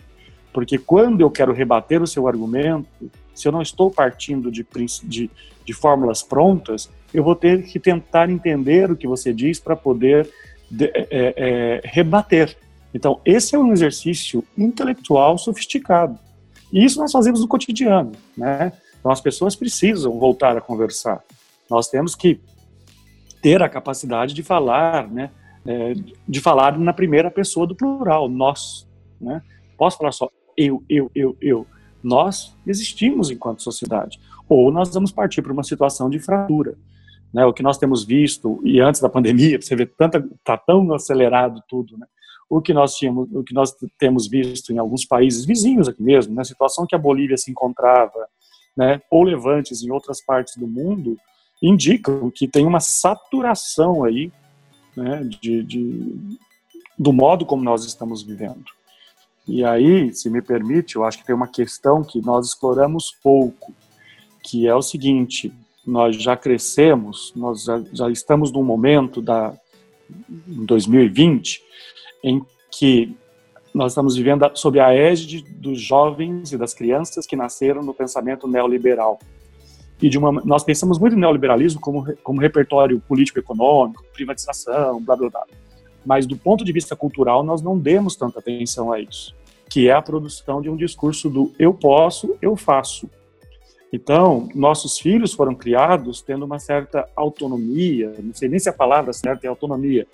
Porque 0.52 0.78
quando 0.78 1.22
eu 1.22 1.30
quero 1.30 1.52
rebater 1.52 2.00
o 2.00 2.06
seu 2.06 2.28
argumento, 2.28 3.10
se 3.34 3.46
eu 3.46 3.52
não 3.52 3.62
estou 3.62 3.90
partindo 3.90 4.50
de, 4.50 4.66
de, 5.04 5.30
de 5.64 5.72
fórmulas 5.72 6.22
prontas, 6.22 6.90
eu 7.12 7.22
vou 7.22 7.34
ter 7.34 7.62
que 7.64 7.78
tentar 7.78 8.30
entender 8.30 8.90
o 8.90 8.96
que 8.96 9.06
você 9.06 9.32
diz 9.32 9.60
para 9.60 9.76
poder 9.76 10.28
de, 10.70 10.86
é, 10.86 11.04
é, 11.10 11.80
rebater. 11.84 12.56
Então, 12.94 13.20
esse 13.24 13.54
é 13.54 13.58
um 13.58 13.72
exercício 13.72 14.44
intelectual 14.56 15.38
sofisticado. 15.38 16.18
E 16.72 16.84
isso 16.84 16.98
nós 16.98 17.12
fazemos 17.12 17.40
no 17.40 17.48
cotidiano, 17.48 18.12
né? 18.36 18.72
Então, 18.98 19.10
as 19.10 19.20
pessoas 19.20 19.56
precisam 19.56 20.18
voltar 20.18 20.56
a 20.56 20.60
conversar. 20.60 21.22
Nós 21.68 21.88
temos 21.88 22.14
que 22.14 22.40
ter 23.42 23.62
a 23.62 23.68
capacidade 23.68 24.32
de 24.32 24.42
falar, 24.42 25.10
né? 25.10 25.30
É, 25.66 25.94
de 26.26 26.40
falar 26.40 26.78
na 26.78 26.92
primeira 26.92 27.30
pessoa 27.30 27.66
do 27.66 27.74
plural, 27.74 28.28
nós, 28.28 28.86
né? 29.20 29.42
Posso 29.76 29.98
falar 29.98 30.12
só 30.12 30.30
eu, 30.56 30.82
eu, 30.88 31.10
eu, 31.14 31.36
eu 31.40 31.66
nós 32.02 32.56
existimos 32.66 33.30
enquanto 33.30 33.62
sociedade. 33.62 34.20
Ou 34.48 34.70
nós 34.70 34.92
vamos 34.92 35.12
partir 35.12 35.42
para 35.42 35.52
uma 35.52 35.62
situação 35.62 36.10
de 36.10 36.18
fratura. 36.18 36.76
Né? 37.32 37.44
O 37.46 37.52
que 37.52 37.62
nós 37.62 37.78
temos 37.78 38.04
visto, 38.04 38.60
e 38.64 38.80
antes 38.80 39.00
da 39.00 39.08
pandemia, 39.08 39.60
você 39.62 39.74
vê, 39.74 39.84
está 39.84 40.56
tão 40.56 40.92
acelerado 40.92 41.62
tudo, 41.68 41.96
né? 41.96 42.06
o 42.48 42.60
que 42.60 42.74
nós 42.74 42.96
tínhamos, 42.96 43.28
o 43.32 43.42
que 43.42 43.54
nós 43.54 43.74
temos 43.98 44.28
visto 44.28 44.72
em 44.72 44.78
alguns 44.78 45.06
países 45.06 45.44
vizinhos 45.44 45.88
aqui 45.88 46.02
mesmo, 46.02 46.34
na 46.34 46.40
né? 46.40 46.44
situação 46.44 46.86
que 46.86 46.94
a 46.94 46.98
Bolívia 46.98 47.36
se 47.38 47.50
encontrava, 47.50 48.28
né, 48.76 49.00
ou 49.10 49.22
levantes 49.22 49.82
em 49.82 49.90
outras 49.90 50.24
partes 50.24 50.56
do 50.56 50.66
mundo, 50.66 51.16
indicam 51.62 52.30
que 52.30 52.48
tem 52.48 52.66
uma 52.66 52.80
saturação 52.80 54.04
aí 54.04 54.32
né, 54.96 55.22
de, 55.24 55.62
de, 55.62 56.38
do 56.98 57.12
modo 57.12 57.46
como 57.46 57.62
nós 57.62 57.84
estamos 57.84 58.22
vivendo. 58.22 58.64
E 59.46 59.64
aí, 59.64 60.12
se 60.14 60.30
me 60.30 60.40
permite, 60.40 60.96
eu 60.96 61.04
acho 61.04 61.18
que 61.18 61.26
tem 61.26 61.34
uma 61.34 61.48
questão 61.48 62.02
que 62.02 62.20
nós 62.20 62.48
exploramos 62.48 63.16
pouco, 63.22 63.72
que 64.42 64.66
é 64.66 64.74
o 64.74 64.82
seguinte: 64.82 65.52
nós 65.86 66.16
já 66.16 66.36
crescemos, 66.36 67.32
nós 67.34 67.64
já, 67.64 67.82
já 67.92 68.10
estamos 68.10 68.52
num 68.52 68.62
momento 68.62 69.20
da 69.20 69.54
em 70.46 70.64
2020 70.66 71.62
em 72.22 72.44
que 72.70 73.16
nós 73.74 73.92
estamos 73.92 74.14
vivendo 74.14 74.48
sob 74.54 74.78
a 74.78 74.94
égide 74.94 75.42
dos 75.42 75.80
jovens 75.80 76.52
e 76.52 76.58
das 76.58 76.74
crianças 76.74 77.26
que 77.26 77.34
nasceram 77.34 77.82
no 77.82 77.94
pensamento 77.94 78.46
neoliberal. 78.46 79.18
E 80.00 80.08
de 80.08 80.18
uma, 80.18 80.32
nós 80.44 80.62
pensamos 80.62 80.98
muito 80.98 81.16
em 81.16 81.18
neoliberalismo 81.18 81.80
como, 81.80 82.04
como 82.22 82.40
repertório 82.40 83.00
político-econômico, 83.00 84.04
privatização, 84.12 85.00
blá 85.00 85.16
blá 85.16 85.30
blá 85.30 85.46
mas 86.04 86.26
do 86.26 86.36
ponto 86.36 86.64
de 86.64 86.72
vista 86.72 86.96
cultural 86.96 87.42
nós 87.42 87.62
não 87.62 87.78
demos 87.78 88.16
tanta 88.16 88.38
atenção 88.38 88.92
a 88.92 89.00
isso, 89.00 89.34
que 89.68 89.88
é 89.88 89.92
a 89.92 90.02
produção 90.02 90.60
de 90.60 90.68
um 90.68 90.76
discurso 90.76 91.30
do 91.30 91.52
eu 91.58 91.72
posso, 91.72 92.36
eu 92.40 92.56
faço. 92.56 93.08
Então, 93.92 94.48
nossos 94.54 94.98
filhos 94.98 95.34
foram 95.34 95.54
criados 95.54 96.22
tendo 96.22 96.46
uma 96.46 96.58
certa 96.58 97.06
autonomia, 97.14 98.14
não 98.18 98.32
sei 98.32 98.48
nem 98.48 98.58
se 98.58 98.68
a 98.68 98.72
palavra 98.72 99.12
certa 99.12 99.46
é 99.46 99.50
autonomia, 99.50 100.06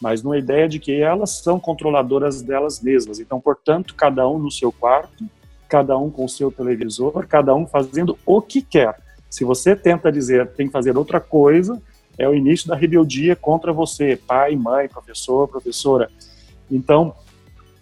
mas 0.00 0.22
numa 0.22 0.36
ideia 0.36 0.68
de 0.68 0.80
que 0.80 1.00
elas 1.00 1.38
são 1.38 1.60
controladoras 1.60 2.42
delas 2.42 2.80
mesmas. 2.80 3.20
Então, 3.20 3.40
portanto, 3.40 3.94
cada 3.94 4.28
um 4.28 4.38
no 4.38 4.50
seu 4.50 4.72
quarto, 4.72 5.24
cada 5.68 5.96
um 5.96 6.10
com 6.10 6.24
o 6.24 6.28
seu 6.28 6.50
televisor, 6.50 7.24
cada 7.28 7.54
um 7.54 7.66
fazendo 7.66 8.18
o 8.26 8.42
que 8.42 8.60
quer. 8.60 8.98
Se 9.30 9.44
você 9.44 9.76
tenta 9.76 10.10
dizer 10.10 10.48
tem 10.48 10.66
que 10.66 10.72
fazer 10.72 10.98
outra 10.98 11.20
coisa, 11.20 11.80
é 12.20 12.28
o 12.28 12.34
início 12.34 12.68
da 12.68 12.76
rebeldia 12.76 13.34
contra 13.34 13.72
você, 13.72 14.14
pai, 14.14 14.54
mãe, 14.54 14.86
professor, 14.86 15.48
professora. 15.48 16.10
Então, 16.70 17.14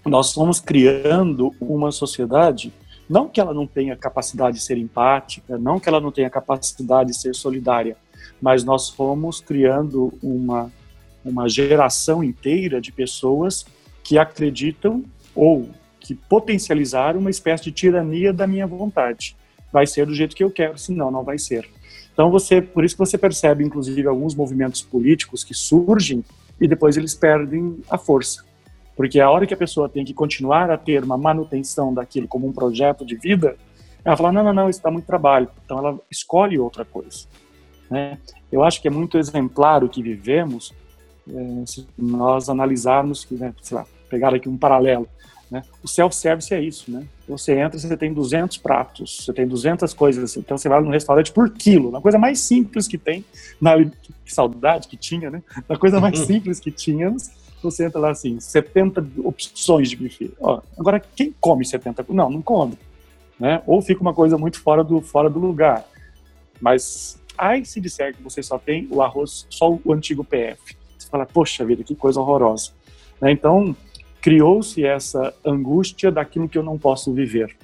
nós 0.07 0.33
fomos 0.33 0.61
criando 0.61 1.53
uma 1.61 1.91
sociedade, 1.91 2.73
não 3.11 3.29
que 3.29 3.41
ela 3.41 3.53
não 3.53 3.67
tenha 3.67 3.97
capacidade 3.97 4.59
de 4.59 4.63
ser 4.63 4.79
empática, 4.79 5.59
não 5.59 5.81
que 5.81 5.89
ela 5.89 6.01
não 6.01 6.13
tenha 6.13 6.31
capacidade 6.31 7.11
de 7.11 7.19
ser 7.19 7.35
solidária, 7.35 7.97
mas 8.41 8.63
nós 8.63 8.89
fomos 8.89 9.41
criando 9.41 10.17
uma, 10.23 10.71
uma 11.25 11.49
geração 11.49 12.23
inteira 12.23 12.81
de 12.81 12.93
pessoas 12.93 13.67
que 14.05 14.19
acreditam 14.19 15.03
ou 15.35 15.69
que 15.99 16.15
potencializaram 16.15 17.19
uma 17.19 17.31
espécie 17.31 17.65
de 17.65 17.73
tirania 17.73 18.33
da 18.33 18.47
minha 18.47 18.69
vontade. 18.69 19.37
Vai 19.73 19.85
ser 19.85 20.07
do 20.07 20.15
jeito 20.15 20.37
que 20.37 20.45
eu 20.45 20.51
quero, 20.51 20.79
senão 20.79 21.11
não 21.11 21.25
vai 21.25 21.39
ser. 21.39 21.69
Então 22.19 22.33
você, 22.33 22.61
por 22.61 22.85
isso 22.85 22.97
que 22.97 22.99
você 22.99 23.17
percebe, 23.17 23.63
inclusive, 23.63 24.09
alguns 24.09 24.35
movimentos 24.35 24.83
políticos 24.83 25.45
que 25.45 25.55
surgem 25.55 26.25
e 26.61 26.67
depois 26.67 26.97
eles 26.97 27.15
perdem 27.15 27.79
a 27.89 27.97
força, 27.97 28.45
porque 28.97 29.21
a 29.21 29.31
hora 29.31 29.47
que 29.47 29.55
a 29.55 29.57
pessoa 29.57 29.89
tem 29.89 30.05
que 30.05 30.13
continuar 30.13 30.69
a 30.69 30.77
ter 30.77 31.05
uma 31.05 31.17
manutenção 31.17 31.95
daquilo 31.95 32.27
como 32.27 32.49
um 32.49 32.53
projeto 32.53 33.07
de 33.07 33.15
vida, 33.15 33.57
ela 34.05 34.17
fala 34.17 34.33
não, 34.33 34.43
não, 34.43 34.53
não, 34.53 34.69
isso 34.69 34.83
dá 34.83 34.91
muito 34.91 35.07
trabalho. 35.07 35.49
Então 35.65 35.79
ela 35.79 35.97
escolhe 36.11 36.59
outra 36.59 36.85
coisa. 36.85 37.29
Né? 37.89 38.19
Eu 38.51 38.65
acho 38.65 38.83
que 38.83 38.89
é 38.89 38.91
muito 38.91 39.17
exemplar 39.17 39.85
o 39.85 39.89
que 39.89 40.03
vivemos 40.03 40.75
é, 41.31 41.67
se 41.67 41.87
nós 41.97 42.49
analisarmos, 42.49 43.29
né, 43.31 43.55
sei 43.63 43.77
lá, 43.77 43.87
pegar 44.11 44.35
aqui 44.35 44.49
um 44.49 44.59
paralelo. 44.59 45.09
Né? 45.51 45.63
O 45.83 45.89
self-service 45.89 46.53
é 46.53 46.61
isso, 46.61 46.91
né? 46.91 47.07
Você 47.27 47.59
entra, 47.59 47.79
você 47.79 47.97
tem 47.97 48.13
200 48.13 48.59
pratos, 48.59 49.25
você 49.25 49.33
tem 49.33 49.47
200 49.47 49.95
coisas, 49.95 50.37
então 50.37 50.59
você 50.59 50.69
vai 50.69 50.81
no 50.83 50.91
restaurante 50.91 51.33
por 51.33 51.51
quilo, 51.51 51.91
na 51.91 52.01
coisa 52.01 52.19
mais 52.19 52.41
simples 52.41 52.87
que 52.87 52.99
tem, 52.99 53.25
na 53.59 53.83
que 53.83 54.35
saudade 54.35 54.89
que 54.89 54.97
tinha, 54.97 55.31
né? 55.31 55.43
Na 55.67 55.79
coisa 55.79 56.01
mais 56.01 56.19
simples 56.27 56.61
que 56.61 56.71
tínhamos, 56.71 57.31
você 57.63 57.87
entra 57.87 57.99
lá 57.99 58.11
assim, 58.11 58.39
70 58.39 59.07
opções 59.25 59.89
de 59.89 59.97
buffet. 59.97 60.31
Ó, 60.39 60.61
agora, 60.79 61.01
quem 61.01 61.35
come 61.41 61.65
70? 61.65 62.05
Não, 62.11 62.29
não 62.29 62.43
come, 62.43 62.79
né? 63.41 63.63
Ou 63.67 63.81
fica 63.81 64.03
uma 64.03 64.13
coisa 64.13 64.37
muito 64.37 64.61
fora 64.61 64.85
do, 64.85 65.01
fora 65.01 65.31
do 65.31 65.39
lugar. 65.39 65.85
Mas, 66.61 67.19
aí 67.39 67.65
se 67.65 67.81
disser 67.81 68.15
que 68.15 68.23
você 68.23 68.43
só 68.43 68.59
tem 68.59 68.87
o 68.91 69.01
arroz, 69.01 69.47
só 69.49 69.79
o 69.83 69.93
antigo 69.93 70.23
PF, 70.25 70.77
você 70.99 71.09
fala, 71.09 71.25
poxa 71.25 71.65
vida, 71.65 71.83
que 71.83 71.95
coisa 71.95 72.21
horrorosa. 72.21 72.73
Né? 73.21 73.33
Então, 73.33 73.75
criou-se 74.29 74.85
essa 74.85 75.33
angústia 75.43 76.13
daquilo 76.13 76.51
que 76.51 76.59
eu 76.59 76.63
não 76.63 76.77
posso 76.77 77.11
viver. 77.15 77.57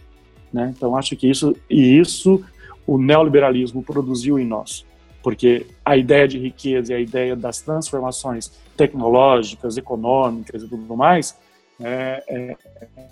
Né? 0.50 0.72
Então 0.74 0.96
acho 0.96 1.14
que 1.14 1.28
isso 1.28 1.54
e 1.68 1.98
isso 1.98 2.42
o 2.86 2.96
neoliberalismo 2.96 3.82
produziu 3.82 4.38
em 4.38 4.46
nós. 4.46 4.86
Porque 5.22 5.66
a 5.84 5.94
ideia 5.94 6.26
de 6.26 6.38
riqueza 6.38 6.94
e 6.94 6.96
a 6.96 7.00
ideia 7.00 7.36
das 7.36 7.60
transformações 7.60 8.50
tecnológicas, 8.78 9.76
econômicas 9.76 10.62
e 10.62 10.66
tudo 10.66 10.96
mais 10.96 11.38
é, 11.78 12.24
é, 12.26 12.56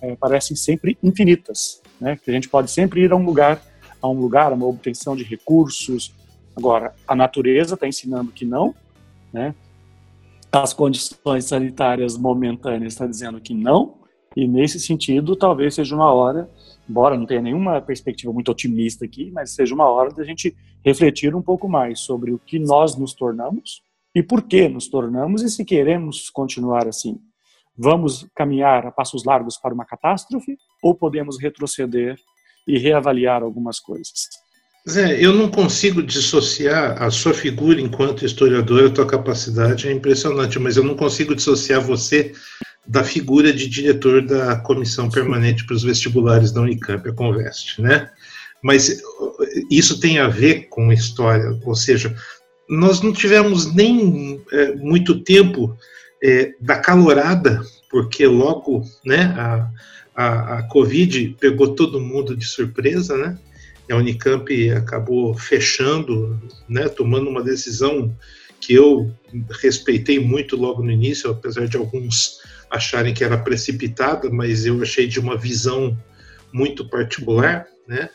é, 0.01 0.17
parecem 0.17 0.57
sempre 0.57 0.97
infinitas, 1.03 1.83
né? 2.01 2.19
Que 2.25 2.31
a 2.31 2.35
gente 2.35 2.49
pode 2.49 2.71
sempre 2.71 3.03
ir 3.03 3.13
a 3.13 3.17
um 3.17 3.25
lugar, 3.25 3.63
a 4.01 4.09
um 4.09 4.19
lugar, 4.19 4.51
a 4.51 4.55
uma 4.55 4.67
obtenção 4.67 5.15
de 5.15 5.25
recursos. 5.25 6.15
Agora, 6.57 6.95
a 7.07 7.15
natureza 7.15 7.75
está 7.75 7.87
ensinando 7.87 8.33
que 8.33 8.47
não, 8.47 8.75
né? 9.31 9.55
As 10.53 10.75
condições 10.75 11.47
sanitárias 11.47 12.19
momentâneas 12.19 12.93
estão 12.93 13.09
dizendo 13.09 13.41
que 13.41 13.55
não, 13.55 14.03
e 14.37 14.47
nesse 14.47 14.79
sentido, 14.79 15.35
talvez 15.35 15.75
seja 15.75 15.95
uma 15.95 16.13
hora, 16.13 16.51
embora 16.87 17.17
não 17.17 17.25
tenha 17.25 17.41
nenhuma 17.41 17.81
perspectiva 17.81 18.31
muito 18.35 18.51
otimista 18.51 19.07
aqui, 19.07 19.31
mas 19.31 19.55
seja 19.55 19.75
uma 19.75 19.91
hora 19.91 20.11
da 20.11 20.23
gente 20.25 20.55
refletir 20.85 21.35
um 21.35 21.41
pouco 21.41 21.67
mais 21.71 22.01
sobre 22.01 22.33
o 22.33 22.39
que 22.39 22.59
nós 22.59 22.99
nos 22.99 23.15
tornamos 23.15 23.83
e 24.15 24.23
por 24.23 24.43
que 24.43 24.69
nos 24.69 24.89
tornamos 24.89 25.43
e 25.43 25.49
se 25.49 25.65
queremos 25.65 26.29
continuar 26.29 26.87
assim. 26.87 27.19
Vamos 27.75 28.27
caminhar 28.35 28.87
a 28.87 28.93
passos 28.93 29.25
largos 29.25 29.57
para 29.57 29.73
uma 29.73 29.87
catástrofe 29.87 30.59
ou 30.83 30.95
podemos 30.95 31.41
retroceder 31.41 32.19
e 32.69 32.79
reavaliar 32.79 33.43
algumas 33.43 33.81
coisas? 33.81 34.29
Zé, 34.89 35.25
eu 35.25 35.33
não 35.33 35.49
consigo 35.49 36.03
dissociar 36.03 37.01
a 37.01 37.09
sua 37.09 37.33
figura 37.33 37.81
enquanto 37.81 38.27
historiador, 38.27 38.87
a 38.87 38.91
tua 38.91 39.07
capacidade 39.07 39.87
é 39.87 39.93
impressionante, 39.93 40.59
mas 40.59 40.77
eu 40.77 40.83
não 40.83 40.97
consigo 40.97 41.37
dissociar 41.37 41.81
você 41.81 42.33
da 42.85 43.05
figura 43.05 43.53
de 43.53 43.69
diretor 43.69 44.27
da 44.27 44.57
comissão 44.57 45.09
permanente 45.09 45.65
para 45.65 45.77
os 45.77 45.85
vestibulares 45.85 46.51
da 46.51 46.63
Unicamp, 46.63 47.09
a 47.09 47.13
Conveste, 47.13 47.81
né? 47.81 48.11
Mas 48.61 49.01
isso 49.71 50.01
tem 50.01 50.19
a 50.19 50.27
ver 50.27 50.69
com 50.69 50.93
história, 50.93 51.57
ou 51.65 51.77
seja, 51.77 52.15
nós 52.69 53.01
não 53.01 53.13
tivemos 53.13 53.73
nem 53.73 54.43
é, 54.51 54.75
muito 54.75 55.21
tempo 55.21 55.77
é, 56.21 56.55
da 56.61 56.77
calorada, 56.77 57.63
porque 57.89 58.27
logo, 58.27 58.83
né, 59.05 59.33
a, 59.37 59.71
a, 60.15 60.59
a 60.59 60.63
Covid 60.65 61.37
pegou 61.39 61.75
todo 61.75 62.01
mundo 62.01 62.37
de 62.37 62.47
surpresa, 62.47 63.17
né? 63.17 63.39
A 63.91 63.97
Unicamp 63.97 64.71
acabou 64.71 65.35
fechando, 65.35 66.41
né, 66.69 66.89
tomando 66.89 67.29
uma 67.29 67.43
decisão 67.43 68.17
que 68.61 68.75
eu 68.75 69.13
respeitei 69.61 70.21
muito 70.21 70.57
logo 70.57 70.83
no 70.83 70.91
início, 70.91 71.31
apesar 71.31 71.67
de 71.67 71.77
alguns 71.77 72.41
acharem 72.71 73.13
que 73.13 73.25
era 73.25 73.37
precipitada, 73.37 74.31
mas 74.31 74.65
eu 74.65 74.81
achei 74.81 75.07
de 75.07 75.19
uma 75.19 75.37
visão 75.37 75.99
muito 76.53 76.89
particular, 76.89 77.67
né? 77.87 78.09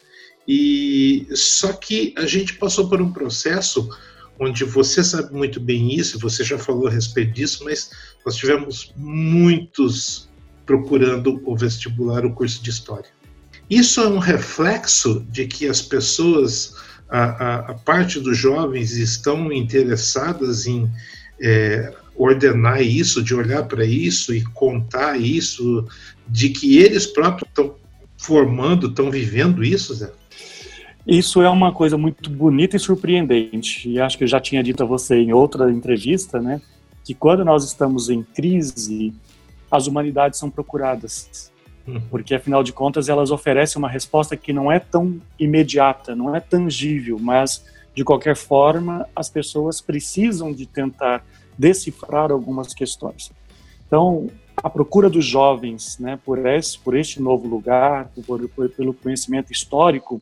E 0.48 1.28
só 1.34 1.74
que 1.74 2.14
a 2.18 2.26
gente 2.26 2.54
passou 2.54 2.88
por 2.88 3.02
um 3.02 3.12
processo 3.12 3.90
onde 4.40 4.64
você 4.64 5.04
sabe 5.04 5.34
muito 5.34 5.60
bem 5.60 5.94
isso, 5.94 6.20
você 6.20 6.44
já 6.44 6.58
falou 6.58 6.88
a 6.88 6.92
respeito 6.92 7.34
disso, 7.34 7.64
mas 7.66 7.92
nós 8.26 8.36
tivemos 8.36 8.94
muitos 8.96 10.30
procurando 10.66 11.42
o 11.46 11.56
vestibular, 11.56 12.26
o 12.26 12.34
curso 12.34 12.64
de 12.64 12.70
história. 12.70 13.10
Isso 13.70 14.02
é 14.02 14.08
um 14.08 14.20
reflexo 14.20 15.26
de 15.30 15.46
que 15.46 15.68
as 15.68 15.82
pessoas, 15.82 16.76
a, 17.10 17.20
a, 17.20 17.56
a 17.72 17.74
parte 17.74 18.20
dos 18.20 18.38
jovens, 18.38 18.94
estão 18.94 19.52
interessadas 19.52 20.66
em 20.66 20.90
é, 21.42 21.94
ordenar 22.16 22.82
isso, 22.82 23.22
de 23.22 23.36
olhar 23.36 23.64
para 23.64 23.86
isso 23.86 24.34
e 24.34 24.44
contar 24.44 25.20
isso, 25.20 25.86
de 26.28 26.50
que 26.50 26.78
eles 26.78 27.06
próprios 27.06 27.50
estão 27.50 27.76
formando, 28.18 28.88
estão 28.88 29.12
vivendo 29.12 29.64
isso, 29.64 29.94
Zé? 29.94 30.12
Isso 31.06 31.42
é 31.42 31.50
uma 31.50 31.72
coisa 31.72 31.98
muito 31.98 32.30
bonita 32.30 32.76
e 32.76 32.80
surpreendente. 32.80 33.90
E 33.90 34.00
acho 34.00 34.18
que 34.18 34.26
eu 34.26 34.28
já 34.28 34.42
tinha 34.42 34.62
dito 34.62 34.84
a 34.84 34.86
você 34.86 35.16
em 35.16 35.32
outra 35.32 35.72
entrevista, 35.72 36.42
né, 36.42 36.62
que 37.06 37.14
quando 37.14 37.46
nós 37.46 37.64
estamos 37.64 38.10
em 38.10 38.24
crise, 38.24 39.14
as 39.72 39.88
humanidades 39.88 40.38
são 40.38 40.50
procuradas. 40.50 41.52
Porque, 42.10 42.36
afinal 42.36 42.64
de 42.64 42.74
contas, 42.74 43.10
elas 43.10 43.32
oferecem 43.32 43.80
uma 43.80 43.90
resposta 43.90 44.36
que 44.36 44.52
não 44.52 44.72
é 44.72 44.80
tão 44.80 45.20
imediata, 45.40 46.16
não 46.16 46.36
é 46.36 46.40
tangível, 46.40 47.18
mas, 47.20 47.66
de 47.96 48.04
qualquer 48.04 48.36
forma, 48.36 49.08
as 49.16 49.30
pessoas 49.30 49.82
precisam 49.82 50.52
de 50.52 50.66
tentar 50.66 51.26
decifrar 51.58 52.32
algumas 52.32 52.74
questões. 52.74 53.32
Então, 53.88 54.30
a 54.56 54.70
procura 54.70 55.10
dos 55.10 55.26
jovens 55.26 55.98
né, 56.00 56.20
por, 56.24 56.46
esse, 56.46 56.78
por 56.78 56.96
este 56.96 57.22
novo 57.22 57.48
lugar, 57.48 58.10
por, 58.26 58.48
por, 58.50 58.70
pelo 58.70 58.94
conhecimento 58.94 59.52
histórico, 59.52 60.22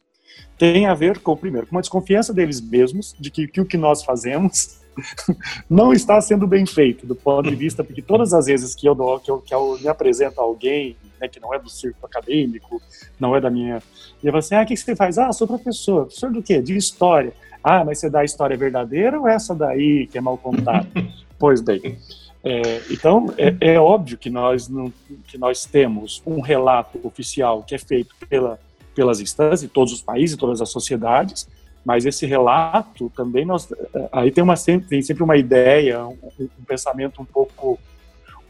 tem 0.57 0.85
a 0.85 0.93
ver 0.93 1.19
com, 1.19 1.35
primeiro, 1.35 1.67
com 1.67 1.75
uma 1.75 1.81
desconfiança 1.81 2.33
deles 2.33 2.61
mesmos, 2.61 3.15
de 3.19 3.29
que, 3.29 3.47
que 3.47 3.59
o 3.59 3.65
que 3.65 3.77
nós 3.77 4.03
fazemos 4.03 4.79
não 5.69 5.93
está 5.93 6.19
sendo 6.21 6.47
bem 6.47 6.65
feito, 6.65 7.05
do 7.05 7.15
ponto 7.15 7.49
de 7.49 7.55
vista, 7.55 7.83
porque 7.83 8.01
todas 8.01 8.33
as 8.33 8.45
vezes 8.45 8.75
que 8.75 8.87
eu, 8.87 8.95
dou, 8.95 9.19
que 9.19 9.29
eu, 9.29 9.39
que 9.39 9.53
eu 9.53 9.77
me 9.79 9.87
apresento 9.87 10.39
a 10.39 10.43
alguém 10.43 10.95
né, 11.19 11.27
que 11.27 11.39
não 11.39 11.53
é 11.53 11.59
do 11.59 11.69
círculo 11.69 12.05
acadêmico, 12.05 12.81
não 13.19 13.35
é 13.35 13.41
da 13.41 13.49
minha. 13.49 13.81
E 14.23 14.27
eu 14.27 14.31
falo 14.31 14.39
assim: 14.39 14.55
ah, 14.55 14.63
o 14.63 14.65
que 14.65 14.75
você 14.75 14.95
faz? 14.95 15.17
Ah, 15.17 15.31
sou 15.31 15.47
professor. 15.47 16.05
Professor 16.05 16.31
do 16.31 16.41
quê? 16.41 16.61
De 16.61 16.75
história. 16.75 17.33
Ah, 17.63 17.83
mas 17.83 17.99
você 17.99 18.09
dá 18.09 18.19
a 18.19 18.25
história 18.25 18.55
verdadeira 18.55 19.19
ou 19.19 19.27
essa 19.27 19.55
daí 19.55 20.07
que 20.07 20.17
é 20.17 20.21
mal 20.21 20.37
contada? 20.37 20.87
pois 21.39 21.61
bem. 21.61 21.97
É, 22.43 22.79
então, 22.91 23.33
é, 23.39 23.55
é, 23.59 23.79
óbvio 23.79 24.19
que 24.19 24.29
nós, 24.29 24.69
não, 24.69 24.93
que 25.27 25.35
nós 25.35 25.65
temos 25.65 26.21
um 26.27 26.41
relato 26.41 26.99
oficial 27.03 27.63
que 27.63 27.73
é 27.73 27.79
feito 27.79 28.13
pela, 28.29 28.59
pelas 28.93 29.19
instâncias, 29.19 29.71
todos 29.71 29.91
os 29.91 30.01
países, 30.03 30.37
todas 30.37 30.61
as 30.61 30.69
sociedades, 30.69 31.49
mas 31.85 32.05
esse 32.05 32.25
relato 32.25 33.11
também 33.15 33.45
nós 33.45 33.71
aí 34.11 34.31
tem 34.31 34.43
uma 34.43 34.55
sempre 34.55 34.87
tem 34.87 35.01
sempre 35.01 35.23
uma 35.23 35.37
ideia 35.37 36.05
um, 36.05 36.17
um 36.39 36.63
pensamento 36.67 37.21
um 37.21 37.25
pouco 37.25 37.79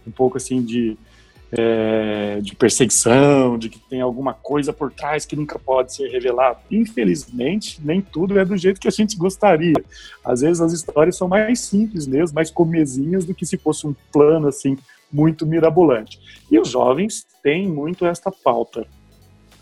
um 0.08 0.12
pouco 0.12 0.38
assim 0.38 0.64
de 0.64 0.98
é, 1.52 2.40
de 2.42 2.56
perseguição, 2.56 3.58
de 3.58 3.70
que 3.70 3.80
tem 3.80 4.02
alguma 4.02 4.34
coisa 4.34 4.74
por 4.74 4.92
trás 4.92 5.26
que 5.26 5.36
nunca 5.36 5.58
pode 5.58 5.94
ser 5.94 6.10
revelado. 6.10 6.60
Infelizmente, 6.70 7.80
nem 7.84 8.02
tudo 8.02 8.38
é 8.38 8.44
do 8.44 8.58
jeito 8.58 8.80
que 8.80 8.88
a 8.88 8.92
gente 8.92 9.16
gostaria. 9.16 9.76
Às 10.24 10.42
vezes 10.42 10.60
as 10.60 10.74
histórias 10.74 11.16
são 11.16 11.28
mais 11.28 11.62
simples 11.62 12.08
mesmo, 12.08 12.36
mais 12.36 12.52
comezinhas 12.52 13.26
do 13.26 13.34
que 13.34 13.46
se 13.46 13.58
fosse 13.58 13.88
um 13.88 13.96
plano 14.12 14.48
assim 14.48 14.78
muito 15.12 15.46
mirabolante. 15.46 16.20
E 16.52 16.60
os 16.60 16.70
jovens 16.70 17.26
têm 17.42 17.68
muito 17.68 18.06
esta 18.06 18.32
pauta 18.32 18.86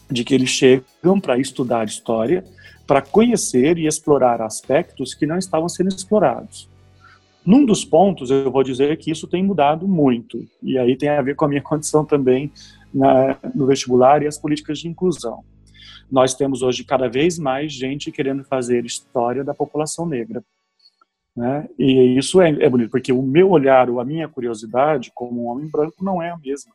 de 0.09 0.23
que 0.23 0.33
eles 0.33 0.49
chegam 0.49 1.19
para 1.19 1.37
estudar 1.37 1.85
história, 1.85 2.43
para 2.85 3.01
conhecer 3.01 3.77
e 3.77 3.87
explorar 3.87 4.41
aspectos 4.41 5.13
que 5.13 5.25
não 5.25 5.37
estavam 5.37 5.69
sendo 5.69 5.89
explorados. 5.89 6.69
Num 7.45 7.65
dos 7.65 7.83
pontos, 7.83 8.31
eu 8.31 8.49
vou 8.49 8.63
dizer 8.63 8.97
que 8.97 9.11
isso 9.11 9.27
tem 9.27 9.43
mudado 9.43 9.87
muito, 9.87 10.45
e 10.61 10.77
aí 10.77 10.95
tem 10.95 11.09
a 11.09 11.21
ver 11.21 11.35
com 11.35 11.45
a 11.45 11.47
minha 11.47 11.61
condição 11.63 12.05
também 12.05 12.51
na, 12.93 13.37
no 13.53 13.65
vestibular 13.65 14.21
e 14.23 14.27
as 14.27 14.37
políticas 14.37 14.79
de 14.79 14.87
inclusão. 14.87 15.43
Nós 16.11 16.33
temos 16.35 16.61
hoje 16.61 16.83
cada 16.83 17.09
vez 17.09 17.39
mais 17.39 17.73
gente 17.73 18.11
querendo 18.11 18.43
fazer 18.43 18.85
história 18.85 19.43
da 19.43 19.53
população 19.53 20.05
negra. 20.05 20.43
Né? 21.35 21.67
E 21.79 22.17
isso 22.17 22.39
é, 22.39 22.49
é 22.49 22.69
bonito, 22.69 22.91
porque 22.91 23.11
o 23.11 23.21
meu 23.21 23.49
olhar 23.49 23.89
ou 23.89 23.99
a 23.99 24.05
minha 24.05 24.27
curiosidade 24.27 25.11
como 25.13 25.43
um 25.43 25.47
homem 25.47 25.67
branco 25.67 26.03
não 26.03 26.21
é 26.21 26.29
a 26.29 26.37
mesma. 26.37 26.71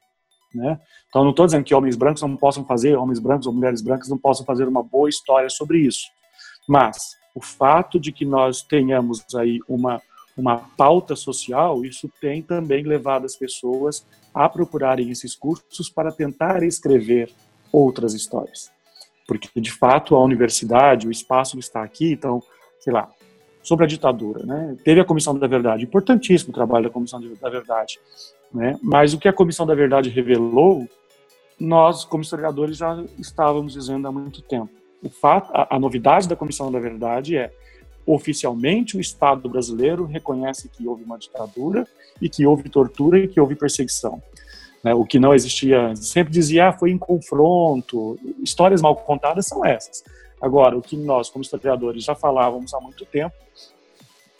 Né? 0.54 0.80
Então, 1.08 1.22
não 1.22 1.30
estou 1.30 1.46
dizendo 1.46 1.64
que 1.64 1.74
homens 1.74 1.96
brancos 1.96 2.22
não 2.22 2.37
possam 2.37 2.64
fazer, 2.64 2.96
homens 2.96 3.18
brancos 3.18 3.46
ou 3.46 3.52
mulheres 3.52 3.82
brancas 3.82 4.08
não 4.08 4.18
possam 4.18 4.46
fazer 4.46 4.66
uma 4.66 4.82
boa 4.82 5.08
história 5.08 5.50
sobre 5.50 5.78
isso. 5.78 6.06
Mas 6.68 6.96
o 7.34 7.40
fato 7.40 8.00
de 8.00 8.12
que 8.12 8.24
nós 8.24 8.62
tenhamos 8.62 9.24
aí 9.34 9.58
uma 9.68 10.00
uma 10.38 10.56
pauta 10.56 11.16
social, 11.16 11.84
isso 11.84 12.08
tem 12.20 12.40
também 12.40 12.84
levado 12.84 13.24
as 13.26 13.34
pessoas 13.34 14.06
a 14.32 14.48
procurarem 14.48 15.11
esses 15.11 15.34
cursos 15.34 15.90
para 15.90 16.12
tentar 16.12 16.62
escrever 16.62 17.34
outras 17.72 18.14
histórias. 18.14 18.70
Porque, 19.26 19.61
de 19.61 19.72
fato, 19.72 20.14
a 20.14 20.22
universidade, 20.22 21.08
o 21.08 21.11
espaço 21.11 21.58
está 21.58 21.82
aqui, 21.82 22.12
então, 22.12 22.40
sei 22.78 22.92
lá, 22.92 23.11
sobre 23.62 23.84
a 23.84 23.88
ditadura, 23.88 24.46
né? 24.46 24.76
Teve 24.84 25.00
a 25.00 25.04
Comissão 25.04 25.37
da 25.37 25.46
Verdade, 25.48 25.84
importantíssimo 25.84 26.50
o 26.50 26.54
trabalho 26.54 26.84
da 26.84 26.90
Comissão 26.90 27.20
da 27.20 27.50
Verdade, 27.50 27.98
né? 28.52 28.78
Mas 28.82 29.14
o 29.14 29.18
que 29.18 29.28
a 29.28 29.32
Comissão 29.32 29.66
da 29.66 29.74
Verdade 29.74 30.08
revelou, 30.08 30.88
nós, 31.58 32.04
como 32.04 32.22
historiadores, 32.22 32.76
já 32.76 33.02
estávamos 33.18 33.72
dizendo 33.72 34.06
há 34.08 34.12
muito 34.12 34.42
tempo. 34.42 34.70
O 35.02 35.08
fato, 35.08 35.50
a, 35.52 35.76
a 35.76 35.78
novidade 35.78 36.28
da 36.28 36.37
Comissão 36.37 36.70
da 36.70 36.78
Verdade 36.78 37.37
é 37.37 37.52
oficialmente 38.06 38.96
o 38.96 39.00
Estado 39.00 39.48
brasileiro 39.48 40.04
reconhece 40.04 40.68
que 40.68 40.88
houve 40.88 41.04
uma 41.04 41.18
ditadura 41.18 41.87
e 42.20 42.28
que 42.28 42.46
houve 42.46 42.68
tortura 42.68 43.18
e 43.18 43.28
que 43.28 43.38
houve 43.38 43.54
perseguição. 43.54 44.22
Né, 44.82 44.94
o 44.94 45.04
que 45.04 45.18
não 45.18 45.34
existia, 45.34 45.94
sempre 45.96 46.32
dizia, 46.32 46.68
ah, 46.68 46.72
foi 46.72 46.90
em 46.90 46.98
confronto. 46.98 48.18
Histórias 48.42 48.80
mal 48.80 48.96
contadas 48.96 49.46
são 49.46 49.64
essas. 49.64 50.02
Agora, 50.40 50.76
o 50.76 50.80
que 50.80 50.96
nós, 50.96 51.28
como 51.28 51.42
historiadores, 51.42 52.04
já 52.04 52.14
falávamos 52.14 52.72
há 52.72 52.80
muito 52.80 53.04
tempo, 53.04 53.34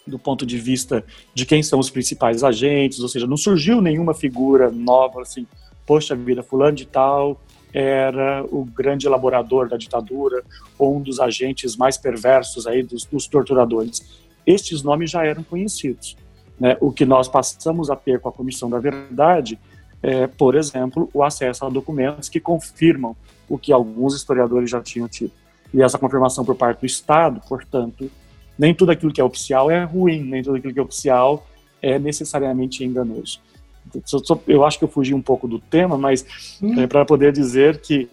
do 0.09 0.19
ponto 0.19 0.45
de 0.45 0.59
vista 0.59 1.05
de 1.35 1.47
quem 1.47 1.63
são 1.63 1.79
os 1.79 1.91
principais 1.91 2.43
agentes, 2.43 3.01
ou 3.01 3.09
seja, 3.09 3.27
não 3.27 3.37
surgiu 3.37 3.81
nenhuma 3.81 4.15
figura 4.15 4.71
nova 4.71 5.23
assim, 5.23 5.47
poxa 5.87 6.17
vida, 6.17 6.43
fulano 6.43 6.77
de 6.77 6.87
tal 6.87 7.41
era 7.73 8.45
o 8.51 8.65
grande 8.65 9.07
elaborador 9.07 9.69
da 9.69 9.77
ditadura 9.77 10.43
ou 10.79 10.97
um 10.97 11.03
dos 11.03 11.21
agentes 11.21 11.77
mais 11.77 11.99
perversos 11.99 12.67
aí 12.67 12.83
dos, 12.83 13.05
dos 13.05 13.27
torturadores. 13.27 14.03
Estes 14.47 14.83
nomes 14.83 15.11
já 15.11 15.25
eram 15.25 15.43
conhecidos. 15.43 16.17
Né? 16.59 16.77
O 16.81 16.91
que 16.91 17.05
nós 17.05 17.29
passamos 17.29 17.91
a 17.91 17.97
ter 17.97 18.21
com 18.21 18.29
a 18.29 18.33
Comissão 18.33 18.71
da 18.71 18.79
Verdade 18.79 19.59
é, 20.03 20.27
por 20.27 20.55
exemplo, 20.55 21.11
o 21.13 21.23
acesso 21.23 21.65
a 21.65 21.69
documentos 21.69 22.29
que 22.29 22.41
confirmam 22.41 23.17
o 23.49 23.59
que 23.59 23.73
alguns 23.73 24.15
historiadores 24.15 24.71
já 24.71 24.81
tinham 24.81 25.09
tido. 25.09 25.33
E 25.75 25.83
essa 25.83 25.99
confirmação 25.99 26.45
por 26.45 26.55
parte 26.55 26.81
do 26.81 26.87
Estado, 26.87 27.41
portanto, 27.49 28.11
nem 28.59 28.75
tudo 28.75 28.91
aquilo 28.91 29.13
que 29.13 29.21
é 29.21 29.25
oficial 29.25 29.71
é 29.71 29.85
ruim, 29.85 30.23
nem 30.23 30.43
tudo 30.43 30.57
aquilo 30.57 30.73
que 30.73 30.81
é 30.81 30.83
oficial 30.83 31.47
é 31.81 31.99
necessariamente 31.99 32.85
enganoso. 32.85 33.41
Eu 34.47 34.65
acho 34.65 34.79
que 34.79 34.85
eu 34.85 34.89
fugi 34.89 35.15
um 35.15 35.23
pouco 35.23 35.49
do 35.49 35.59
tema, 35.59 35.97
mas 35.97 36.59
hum. 36.61 36.81
é 36.81 36.87
para 36.87 37.05
poder 37.05 37.33
dizer 37.33 37.81
que 37.81 38.09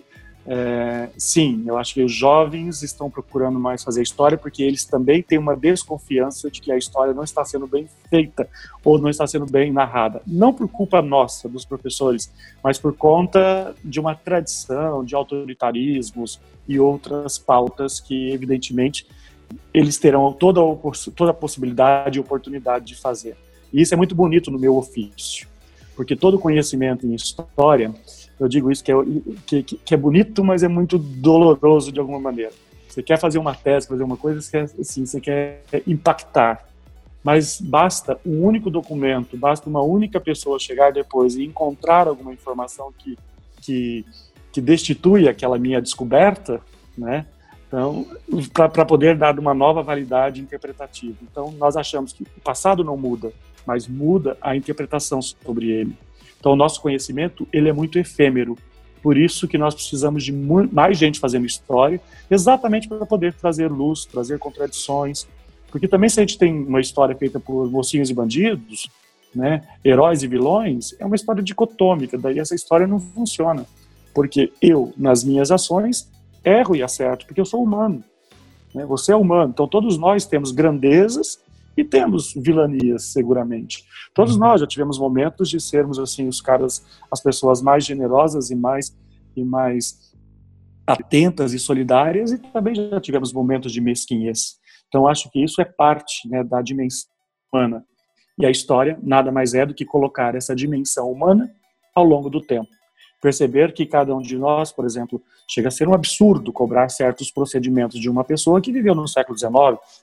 é, 0.47 1.09
sim, 1.17 1.63
eu 1.65 1.75
acho 1.75 1.95
que 1.95 2.03
os 2.03 2.13
jovens 2.13 2.83
estão 2.83 3.09
procurando 3.09 3.59
mais 3.59 3.83
fazer 3.83 4.03
história 4.03 4.37
porque 4.37 4.61
eles 4.61 4.85
também 4.85 5.23
têm 5.23 5.39
uma 5.39 5.55
desconfiança 5.55 6.51
de 6.51 6.61
que 6.61 6.71
a 6.71 6.77
história 6.77 7.15
não 7.15 7.23
está 7.23 7.43
sendo 7.43 7.65
bem 7.65 7.89
feita 8.09 8.47
ou 8.83 8.99
não 8.99 9.09
está 9.09 9.25
sendo 9.25 9.47
bem 9.47 9.71
narrada. 9.71 10.21
Não 10.25 10.53
por 10.53 10.67
culpa 10.67 11.01
nossa, 11.01 11.49
dos 11.49 11.65
professores, 11.65 12.31
mas 12.63 12.77
por 12.77 12.95
conta 12.95 13.75
de 13.83 13.99
uma 13.99 14.13
tradição 14.13 15.03
de 15.03 15.15
autoritarismos 15.15 16.39
e 16.67 16.79
outras 16.79 17.39
pautas 17.39 17.99
que, 17.99 18.31
evidentemente, 18.31 19.07
eles 19.73 19.97
terão 19.97 20.31
toda 20.33 20.61
a, 20.61 20.91
toda 21.15 21.31
a 21.31 21.33
possibilidade 21.33 22.17
e 22.17 22.21
oportunidade 22.21 22.85
de 22.85 22.95
fazer. 22.95 23.35
E 23.73 23.81
isso 23.81 23.93
é 23.93 23.97
muito 23.97 24.15
bonito 24.15 24.49
no 24.51 24.59
meu 24.59 24.77
ofício, 24.77 25.47
porque 25.95 26.15
todo 26.15 26.39
conhecimento 26.39 27.05
em 27.05 27.13
história 27.13 27.93
eu 28.39 28.47
digo 28.47 28.71
isso 28.71 28.83
que 28.83 28.91
é, 28.91 28.95
que, 29.45 29.63
que 29.63 29.93
é 29.93 29.97
bonito, 29.97 30.43
mas 30.43 30.61
é 30.63 30.67
muito 30.67 30.97
doloroso 30.97 31.91
de 31.91 31.99
alguma 31.99 32.19
maneira. 32.19 32.51
Você 32.87 33.01
quer 33.01 33.17
fazer 33.17 33.39
uma 33.39 33.53
tese, 33.53 33.87
fazer 33.87 34.03
uma 34.03 34.17
coisa, 34.17 34.41
você 34.41 34.51
quer, 34.51 34.63
assim, 34.79 35.05
você 35.05 35.19
quer 35.19 35.61
impactar. 35.87 36.65
Mas 37.23 37.59
basta 37.59 38.19
um 38.25 38.43
único 38.43 38.69
documento, 38.69 39.35
basta 39.35 39.69
uma 39.69 39.81
única 39.81 40.19
pessoa 40.19 40.59
chegar 40.59 40.91
depois 40.91 41.35
e 41.35 41.43
encontrar 41.43 42.07
alguma 42.07 42.31
informação 42.31 42.93
que, 42.97 43.17
que, 43.61 44.05
que 44.51 44.61
destitui 44.61 45.27
aquela 45.27 45.57
minha 45.57 45.81
descoberta, 45.81 46.61
né? 46.97 47.25
Então, 47.75 48.07
para 48.53 48.85
poder 48.85 49.17
dar 49.17 49.37
uma 49.37 49.53
nova 49.53 49.83
validade 49.83 50.39
interpretativa. 50.39 51.17
Então, 51.29 51.51
nós 51.57 51.75
achamos 51.75 52.13
que 52.13 52.23
o 52.23 52.41
passado 52.41 52.85
não 52.85 52.95
muda, 52.95 53.33
mas 53.67 53.85
muda 53.85 54.37
a 54.41 54.55
interpretação 54.55 55.21
sobre 55.21 55.71
ele. 55.71 55.93
Então, 56.39 56.53
o 56.53 56.55
nosso 56.55 56.81
conhecimento 56.81 57.45
ele 57.51 57.67
é 57.67 57.73
muito 57.73 57.99
efêmero. 57.99 58.57
Por 59.03 59.17
isso 59.17 59.45
que 59.45 59.57
nós 59.57 59.75
precisamos 59.75 60.23
de 60.23 60.31
mais 60.31 60.97
gente 60.97 61.19
fazendo 61.19 61.45
história, 61.45 61.99
exatamente 62.31 62.87
para 62.87 63.05
poder 63.05 63.33
trazer 63.33 63.69
luz, 63.69 64.05
trazer 64.05 64.39
contradições. 64.39 65.27
Porque 65.69 65.87
também 65.87 66.09
se 66.09 66.21
a 66.21 66.23
gente 66.23 66.37
tem 66.37 66.57
uma 66.57 66.79
história 66.79 67.13
feita 67.13 67.41
por 67.41 67.69
mocinhos 67.69 68.09
e 68.09 68.13
bandidos, 68.13 68.87
né, 69.35 69.63
heróis 69.83 70.23
e 70.23 70.27
vilões, 70.27 70.95
é 70.97 71.05
uma 71.05 71.17
história 71.17 71.43
dicotômica, 71.43 72.17
daí 72.17 72.39
essa 72.39 72.55
história 72.55 72.87
não 72.87 73.01
funciona. 73.01 73.65
Porque 74.13 74.53
eu, 74.61 74.93
nas 74.95 75.25
minhas 75.25 75.51
ações, 75.51 76.09
erro 76.45 76.75
e 76.75 76.83
acerto, 76.83 77.25
porque 77.25 77.41
eu 77.41 77.45
sou 77.45 77.63
humano. 77.63 78.03
Né? 78.73 78.85
Você 78.85 79.11
é 79.11 79.15
humano, 79.15 79.51
então 79.53 79.67
todos 79.67 79.97
nós 79.97 80.25
temos 80.25 80.51
grandezas 80.51 81.39
e 81.75 81.83
temos 81.83 82.33
vilanias, 82.33 83.11
seguramente. 83.11 83.83
Todos 84.13 84.37
nós 84.37 84.61
já 84.61 84.67
tivemos 84.67 84.97
momentos 84.97 85.49
de 85.49 85.59
sermos 85.59 85.99
assim 85.99 86.27
os 86.27 86.39
caras, 86.39 86.85
as 87.11 87.21
pessoas 87.21 87.61
mais 87.61 87.83
generosas 87.83 88.49
e 88.49 88.55
mais 88.55 88.95
e 89.35 89.43
mais 89.43 90.13
atentas 90.87 91.51
e 91.51 91.59
solidárias, 91.59 92.31
e 92.31 92.37
também 92.37 92.75
já 92.75 93.01
tivemos 93.01 93.33
momentos 93.33 93.73
de 93.73 93.81
mesquinhez. 93.81 94.57
Então 94.87 95.07
acho 95.07 95.29
que 95.29 95.43
isso 95.43 95.61
é 95.61 95.65
parte 95.65 96.29
né, 96.29 96.43
da 96.43 96.61
dimensão 96.61 97.09
humana. 97.51 97.83
E 98.37 98.45
a 98.45 98.51
história 98.51 98.97
nada 99.01 99.31
mais 99.31 99.53
é 99.53 99.65
do 99.65 99.73
que 99.73 99.83
colocar 99.83 100.35
essa 100.35 100.55
dimensão 100.55 101.11
humana 101.11 101.49
ao 101.93 102.03
longo 102.03 102.29
do 102.29 102.39
tempo. 102.39 102.69
Perceber 103.21 103.73
que 103.73 103.85
cada 103.85 104.15
um 104.15 104.21
de 104.21 104.37
nós, 104.37 104.71
por 104.71 104.85
exemplo, 104.85 105.21
chega 105.47 105.69
a 105.69 105.71
ser 105.71 105.87
um 105.87 105.93
absurdo 105.93 106.51
cobrar 106.51 106.89
certos 106.89 107.31
procedimentos 107.31 107.99
de 107.99 108.09
uma 108.09 108.23
pessoa 108.23 108.61
que 108.61 108.71
viveu 108.71 108.93
no 108.93 109.07
século 109.07 109.37
XIX, 109.37 109.53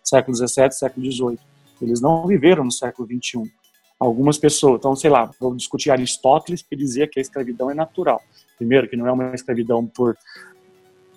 século 0.02 0.36
XVII, 0.36 0.70
século 0.72 1.10
XVIII. 1.10 1.38
Eles 1.80 2.00
não 2.00 2.26
viveram 2.26 2.64
no 2.64 2.72
século 2.72 3.06
XXI. 3.06 3.50
Algumas 3.98 4.38
pessoas, 4.38 4.78
então, 4.78 4.96
sei 4.96 5.10
lá, 5.10 5.30
vou 5.38 5.54
discutir 5.54 5.90
Aristóteles, 5.90 6.62
que 6.62 6.74
dizia 6.74 7.06
que 7.06 7.20
a 7.20 7.22
escravidão 7.22 7.70
é 7.70 7.74
natural. 7.74 8.20
Primeiro, 8.56 8.88
que 8.88 8.96
não 8.96 9.06
é 9.06 9.12
uma 9.12 9.34
escravidão 9.34 9.86
por, 9.86 10.16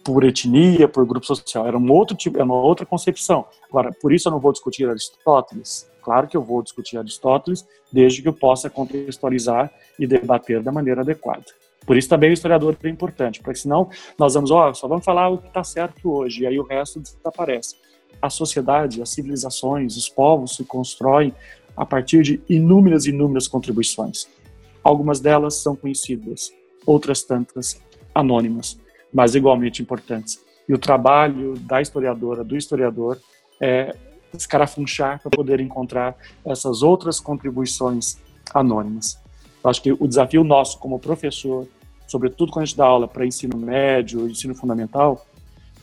por 0.04 0.24
etnia, 0.24 0.88
por 0.88 1.04
grupo 1.06 1.26
social, 1.26 1.68
era 1.68 1.78
um 1.78 1.92
outro 1.92 2.16
tipo, 2.16 2.38
era 2.38 2.46
uma 2.46 2.62
outra 2.62 2.86
concepção. 2.86 3.46
Agora, 3.70 3.92
por 4.00 4.14
isso 4.14 4.28
eu 4.28 4.32
não 4.32 4.40
vou 4.40 4.52
discutir 4.52 4.88
Aristóteles. 4.88 5.90
Claro 6.04 6.28
que 6.28 6.38
eu 6.38 6.44
vou 6.44 6.62
discutir 6.62 7.00
Aristóteles, 7.00 7.66
desde 7.92 8.22
que 8.22 8.28
eu 8.28 8.34
possa 8.34 8.70
contextualizar 8.70 9.72
e 10.00 10.06
debater 10.06 10.62
da 10.62 10.72
maneira 10.72 11.02
adequada. 11.02 11.46
Por 11.86 11.98
isso 11.98 12.10
também 12.10 12.32
o 12.32 12.34
historiador 12.34 12.76
é 12.84 12.90
importante, 12.90 13.42
porque 13.42 13.60
senão 13.60 13.90
nós 14.18 14.34
vamos, 14.34 14.52
ó, 14.52 14.74
só 14.74 14.88
vamos 14.88 15.06
falar 15.06 15.30
o 15.30 15.38
que 15.38 15.48
está 15.48 15.64
certo 15.64 16.12
hoje, 16.12 16.44
e 16.44 16.48
aí 16.48 16.60
o 16.60 16.64
resto 16.64 17.00
desaparece 17.00 17.76
a 18.22 18.30
sociedade, 18.30 19.02
as 19.02 19.10
civilizações, 19.10 19.96
os 19.96 20.10
povos 20.10 20.56
se 20.56 20.64
constroem 20.64 21.34
a 21.76 21.86
partir 21.86 22.24
de 22.24 22.42
inúmeras 22.50 23.06
inúmeras 23.06 23.48
contribuições. 23.48 24.28
Algumas 24.84 25.20
delas 25.20 25.56
são 25.56 25.76
conhecidas, 25.76 26.52
outras 26.86 27.24
tantas 27.24 27.82
anônimas, 28.14 28.80
mas 29.14 29.36
igualmente 29.36 29.82
importantes. 29.82 30.44
E 30.68 30.74
o 30.74 30.80
trabalho 30.80 31.54
da 31.60 31.82
historiadora, 31.82 32.44
do 32.44 32.56
historiador, 32.56 33.20
é 33.62 33.96
escarafunchar 34.34 35.22
para 35.22 35.32
poder 35.32 35.60
encontrar 35.60 36.16
essas 36.46 36.82
outras 36.82 37.20
contribuições 37.20 38.18
anônimas. 38.54 39.20
Eu 39.64 39.70
acho 39.70 39.82
que 39.82 39.92
o 39.92 40.08
desafio 40.08 40.44
nosso 40.44 40.78
como 40.80 41.00
professor, 41.00 41.68
sobretudo 42.08 42.52
quando 42.52 42.64
a 42.64 42.66
gente 42.66 42.78
dá 42.78 42.86
aula 42.86 43.08
para 43.08 43.26
ensino 43.26 43.58
médio, 43.58 44.28
ensino 44.28 44.56
fundamental, 44.56 45.26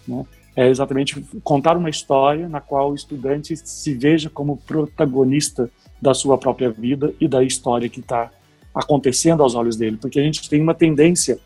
né, 0.06 0.24
é 0.54 0.68
exatamente 0.68 1.24
contar 1.42 1.76
uma 1.76 1.88
história 1.88 2.48
na 2.48 2.60
qual 2.60 2.90
o 2.90 2.94
estudante 2.94 3.56
se 3.56 3.94
veja 3.94 4.28
como 4.28 4.58
protagonista 4.58 5.70
da 6.00 6.12
sua 6.12 6.36
própria 6.36 6.70
vida 6.70 7.14
e 7.20 7.26
da 7.26 7.42
história 7.42 7.88
que 7.88 8.00
está 8.00 8.30
acontecendo 8.74 9.42
aos 9.42 9.54
olhos 9.54 9.76
dele, 9.76 9.96
porque 9.96 10.18
a 10.18 10.22
gente 10.22 10.48
tem 10.48 10.60
uma 10.60 10.74
tendência 10.74 11.38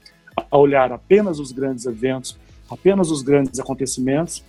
a 0.50 0.56
olhar 0.56 0.92
apenas 0.92 1.38
os 1.38 1.52
grandes 1.52 1.86
eventos, 1.86 2.36
apenas 2.70 3.10
os 3.10 3.22
grandes 3.22 3.58
acontecimentos, 3.60 4.44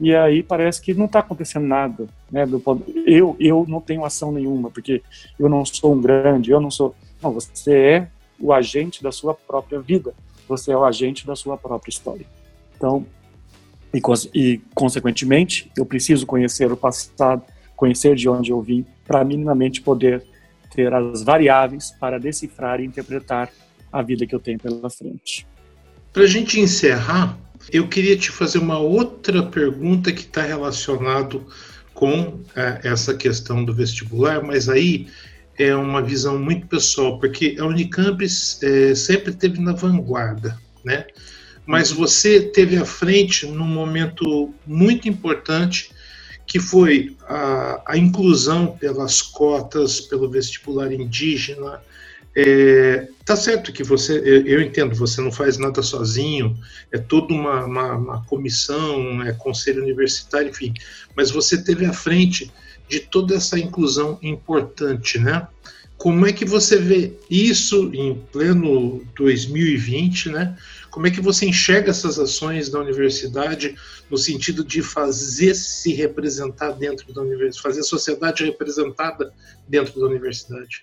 e 0.00 0.14
aí 0.14 0.42
parece 0.42 0.80
que 0.80 0.94
não 0.94 1.04
está 1.06 1.20
acontecendo 1.20 1.66
nada, 1.66 2.08
né? 2.30 2.46
Eu 3.06 3.36
eu 3.38 3.64
não 3.68 3.80
tenho 3.80 4.04
ação 4.04 4.32
nenhuma 4.32 4.70
porque 4.70 5.02
eu 5.38 5.48
não 5.48 5.64
sou 5.64 5.94
um 5.94 6.00
grande, 6.00 6.50
eu 6.50 6.60
não 6.60 6.70
sou, 6.70 6.94
não, 7.22 7.32
você 7.32 7.72
é 7.72 8.08
o 8.38 8.52
agente 8.52 9.02
da 9.02 9.12
sua 9.12 9.34
própria 9.34 9.80
vida, 9.80 10.14
você 10.48 10.72
é 10.72 10.76
o 10.76 10.84
agente 10.84 11.26
da 11.26 11.36
sua 11.36 11.56
própria 11.56 11.90
história. 11.90 12.26
Então 12.76 13.06
e, 13.94 14.00
e, 14.34 14.60
consequentemente, 14.74 15.70
eu 15.76 15.84
preciso 15.84 16.26
conhecer 16.26 16.72
o 16.72 16.76
passado, 16.76 17.42
conhecer 17.76 18.16
de 18.16 18.28
onde 18.28 18.50
eu 18.50 18.60
vim, 18.60 18.86
para 19.06 19.24
minimamente 19.24 19.82
poder 19.82 20.24
ter 20.74 20.92
as 20.94 21.22
variáveis 21.22 21.90
para 22.00 22.18
decifrar 22.18 22.80
e 22.80 22.86
interpretar 22.86 23.50
a 23.92 24.00
vida 24.00 24.26
que 24.26 24.34
eu 24.34 24.40
tenho 24.40 24.58
pela 24.58 24.88
frente. 24.88 25.46
Para 26.12 26.22
a 26.22 26.26
gente 26.26 26.58
encerrar, 26.58 27.38
eu 27.70 27.86
queria 27.86 28.16
te 28.16 28.30
fazer 28.30 28.58
uma 28.58 28.78
outra 28.78 29.42
pergunta 29.42 30.10
que 30.10 30.22
está 30.22 30.42
relacionado 30.42 31.46
com 31.92 32.40
é, 32.56 32.80
essa 32.84 33.14
questão 33.14 33.62
do 33.62 33.74
vestibular, 33.74 34.42
mas 34.42 34.68
aí 34.68 35.08
é 35.58 35.74
uma 35.74 36.02
visão 36.02 36.38
muito 36.38 36.66
pessoal, 36.66 37.18
porque 37.18 37.56
a 37.58 37.66
Unicamp 37.66 38.24
é, 38.24 38.94
sempre 38.94 39.30
esteve 39.30 39.60
na 39.60 39.72
vanguarda, 39.72 40.58
né? 40.84 41.06
mas 41.66 41.90
você 41.90 42.40
teve 42.40 42.76
à 42.76 42.84
frente 42.84 43.46
num 43.46 43.66
momento 43.66 44.52
muito 44.66 45.08
importante 45.08 45.90
que 46.46 46.58
foi 46.58 47.16
a, 47.28 47.82
a 47.86 47.96
inclusão 47.96 48.76
pelas 48.76 49.22
cotas, 49.22 50.00
pelo 50.00 50.28
vestibular 50.28 50.92
indígena. 50.92 51.80
É, 52.34 53.08
tá 53.24 53.36
certo 53.36 53.72
que 53.72 53.84
você, 53.84 54.18
eu, 54.18 54.46
eu, 54.46 54.60
entendo, 54.60 54.94
você 54.94 55.20
não 55.20 55.30
faz 55.30 55.56
nada 55.56 55.82
sozinho, 55.82 56.58
é 56.90 56.98
toda 56.98 57.32
uma, 57.32 57.64
uma, 57.64 57.92
uma 57.92 58.24
comissão, 58.24 59.22
é 59.22 59.32
conselho 59.32 59.82
universitário, 59.82 60.50
enfim, 60.50 60.74
mas 61.14 61.30
você 61.30 61.62
teve 61.62 61.84
à 61.84 61.92
frente 61.92 62.50
de 62.88 63.00
toda 63.00 63.34
essa 63.34 63.58
inclusão 63.58 64.18
importante, 64.22 65.18
né? 65.18 65.46
Como 65.96 66.26
é 66.26 66.32
que 66.32 66.44
você 66.44 66.78
vê 66.78 67.12
isso 67.30 67.90
em 67.94 68.14
pleno 68.32 69.04
2020, 69.16 70.30
né? 70.30 70.56
Como 70.90 71.06
é 71.06 71.10
que 71.10 71.20
você 71.20 71.46
enxerga 71.46 71.90
essas 71.90 72.18
ações 72.18 72.68
da 72.68 72.80
universidade 72.80 73.76
no 74.10 74.18
sentido 74.18 74.64
de 74.64 74.82
fazer 74.82 75.54
se 75.54 75.94
representar 75.94 76.72
dentro 76.72 77.12
da 77.14 77.22
universidade, 77.22 77.62
fazer 77.62 77.80
a 77.80 77.84
sociedade 77.84 78.44
representada 78.44 79.32
dentro 79.68 80.00
da 80.00 80.06
universidade? 80.06 80.82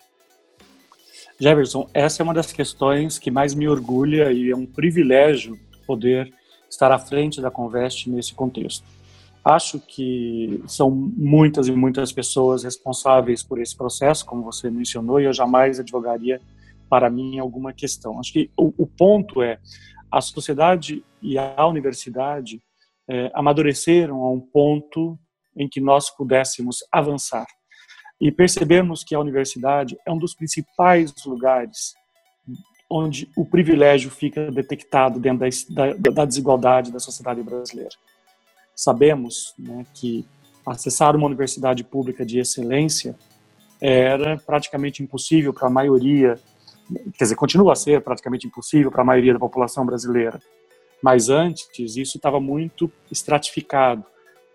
Jefferson, 1.39 1.89
essa 1.93 2.21
é 2.21 2.23
uma 2.23 2.33
das 2.33 2.51
questões 2.51 3.19
que 3.19 3.29
mais 3.29 3.53
me 3.53 3.67
orgulha 3.67 4.31
e 4.31 4.49
é 4.49 4.55
um 4.55 4.65
privilégio 4.65 5.59
poder 5.85 6.33
estar 6.69 6.91
à 6.91 6.99
frente 6.99 7.41
da 7.41 7.51
Conveste 7.51 8.09
nesse 8.09 8.33
contexto. 8.33 8.85
Acho 9.43 9.79
que 9.79 10.61
são 10.67 10.91
muitas 10.91 11.67
e 11.67 11.71
muitas 11.71 12.11
pessoas 12.11 12.63
responsáveis 12.63 13.41
por 13.41 13.59
esse 13.59 13.75
processo, 13.75 14.25
como 14.25 14.43
você 14.43 14.69
mencionou, 14.69 15.19
e 15.19 15.25
eu 15.25 15.33
jamais 15.33 15.79
advogaria 15.79 16.41
para 16.89 17.09
mim 17.09 17.39
alguma 17.39 17.71
questão. 17.71 18.19
Acho 18.19 18.33
que 18.33 18.51
o, 18.57 18.73
o 18.77 18.85
ponto 18.85 19.41
é 19.41 19.59
a 20.11 20.19
sociedade 20.21 21.03
e 21.21 21.37
a 21.37 21.65
universidade 21.67 22.61
é, 23.07 23.31
amadureceram 23.33 24.21
a 24.23 24.31
um 24.31 24.39
ponto 24.39 25.17
em 25.55 25.67
que 25.67 25.79
nós 25.79 26.09
pudéssemos 26.09 26.77
avançar 26.91 27.45
e 28.19 28.31
percebermos 28.31 29.03
que 29.03 29.15
a 29.15 29.19
universidade 29.19 29.97
é 30.05 30.11
um 30.11 30.17
dos 30.17 30.35
principais 30.35 31.13
lugares 31.25 31.93
onde 32.89 33.29
o 33.35 33.45
privilégio 33.45 34.09
fica 34.09 34.51
detectado 34.51 35.19
dentro 35.19 35.47
da, 35.69 35.93
da, 35.93 36.11
da 36.11 36.25
desigualdade 36.25 36.91
da 36.91 36.99
sociedade 36.99 37.41
brasileira. 37.43 37.91
Sabemos 38.79 39.53
né, 39.59 39.85
que 39.93 40.25
acessar 40.65 41.13
uma 41.13 41.27
universidade 41.27 41.83
pública 41.83 42.25
de 42.25 42.39
excelência 42.39 43.13
era 43.81 44.37
praticamente 44.37 45.03
impossível 45.03 45.53
para 45.53 45.67
a 45.67 45.69
maioria, 45.69 46.39
quer 47.17 47.25
dizer, 47.25 47.35
continua 47.35 47.73
a 47.73 47.75
ser 47.75 47.99
praticamente 47.99 48.47
impossível 48.47 48.89
para 48.89 49.01
a 49.01 49.05
maioria 49.05 49.33
da 49.33 49.39
população 49.39 49.85
brasileira. 49.85 50.41
Mas 51.03 51.27
antes, 51.27 51.97
isso 51.97 52.15
estava 52.15 52.39
muito 52.39 52.89
estratificado 53.11 54.05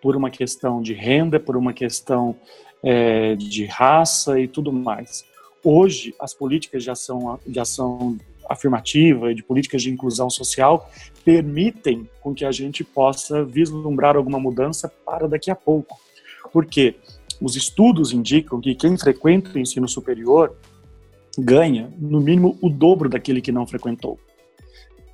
por 0.01 0.17
uma 0.17 0.31
questão 0.31 0.81
de 0.81 0.95
renda, 0.95 1.39
por 1.39 1.55
uma 1.55 1.75
questão 1.75 2.35
é, 2.83 3.35
de 3.35 3.67
raça 3.67 4.41
e 4.41 4.49
tudo 4.49 4.73
mais. 4.73 5.27
Hoje, 5.63 6.15
as 6.19 6.33
políticas 6.33 6.83
de 6.83 6.91
ação, 6.91 7.39
de 7.47 7.61
ação 7.61 8.17
afirmativa 8.49 9.31
e 9.31 9.35
de 9.35 9.43
políticas 9.43 9.83
de 9.83 9.91
inclusão 9.91 10.29
social 10.29 10.91
permitem 11.25 12.09
com 12.21 12.35
que 12.35 12.45
a 12.45 12.53
gente 12.53 12.85
possa 12.85 13.45
vislumbrar 13.45 14.17
alguma 14.17 14.39
mudança 14.39 14.89
para 14.89 15.27
daqui 15.27 15.51
a 15.51 15.55
pouco. 15.55 15.99
Porque 16.53 16.97
os 17.41 17.57
estudos 17.57 18.13
indicam 18.13 18.61
que 18.61 18.75
quem 18.75 18.97
frequenta 18.97 19.51
o 19.55 19.59
ensino 19.59 19.89
superior 19.89 20.57
ganha, 21.39 21.93
no 21.99 22.21
mínimo, 22.21 22.57
o 22.61 22.69
dobro 22.69 23.09
daquele 23.09 23.41
que 23.41 23.51
não 23.51 23.67
frequentou. 23.67 24.19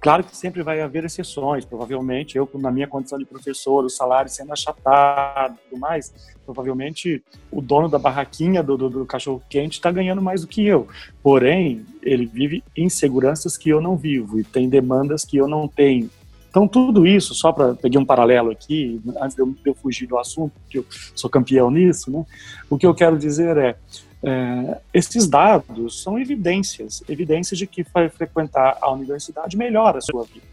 Claro 0.01 0.25
que 0.25 0.35
sempre 0.35 0.63
vai 0.63 0.81
haver 0.81 1.05
exceções, 1.05 1.67
provavelmente 1.67 2.39
eu, 2.39 2.49
na 2.55 2.71
minha 2.71 2.89
condição 2.89 3.19
de 3.19 3.27
professor, 3.27 3.85
o 3.85 3.91
salário 3.91 4.31
sendo 4.31 4.51
achatado 4.51 5.55
e 5.55 5.69
tudo 5.69 5.79
mais, 5.79 6.11
provavelmente 6.47 7.23
o 7.53 7.61
dono 7.61 7.87
da 7.87 7.99
barraquinha 7.99 8.63
do, 8.63 8.79
do, 8.79 8.89
do 8.89 9.05
cachorro-quente 9.05 9.79
está 9.79 9.91
ganhando 9.91 10.23
mais 10.23 10.41
do 10.41 10.47
que 10.47 10.67
eu. 10.67 10.89
Porém, 11.23 11.85
ele 12.03 12.25
vive 12.25 12.65
inseguranças 12.75 13.59
que 13.59 13.69
eu 13.69 13.79
não 13.79 13.95
vivo 13.95 14.41
e 14.41 14.45
tem 14.45 14.71
demandas 14.71 15.23
que 15.23 15.37
eu 15.37 15.47
não 15.47 15.69
tenho. 15.69 16.09
Então, 16.49 16.67
tudo 16.67 17.07
isso, 17.07 17.35
só 17.35 17.53
para 17.53 17.75
pegar 17.75 18.01
um 18.01 18.05
paralelo 18.05 18.51
aqui, 18.51 19.01
antes 19.21 19.37
de 19.37 19.43
eu, 19.43 19.47
de 19.49 19.67
eu 19.67 19.75
fugir 19.75 20.07
do 20.07 20.19
assunto, 20.19 20.53
que 20.69 20.79
eu 20.79 20.87
sou 21.15 21.29
campeão 21.29 21.71
nisso, 21.71 22.11
né? 22.11 22.25
o 22.71 22.79
que 22.79 22.87
eu 22.87 22.95
quero 22.95 23.19
dizer 23.19 23.57
é, 23.59 23.77
é, 24.23 24.79
esses 24.93 25.27
dados 25.27 26.03
são 26.03 26.19
evidências, 26.19 27.03
evidências 27.09 27.59
de 27.59 27.67
que 27.67 27.85
frequentar 27.85 28.79
a 28.81 28.91
universidade 28.93 29.57
melhora 29.57 29.99
a 29.99 30.01
sua 30.01 30.25
vida. 30.25 30.47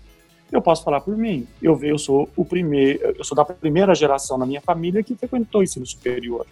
Eu 0.52 0.62
posso 0.62 0.84
falar 0.84 1.02
por 1.02 1.18
mim. 1.18 1.46
Eu, 1.62 1.78
eu 1.84 1.98
sou 1.98 2.30
o 2.36 2.46
primeiro, 2.46 3.16
eu 3.18 3.24
sou 3.24 3.36
da 3.36 3.44
primeira 3.44 3.94
geração 3.94 4.38
na 4.38 4.46
minha 4.46 4.62
família 4.62 5.04
que 5.04 5.16
frequentou 5.16 5.62
ensino 5.62 5.86
superior. 5.86 6.46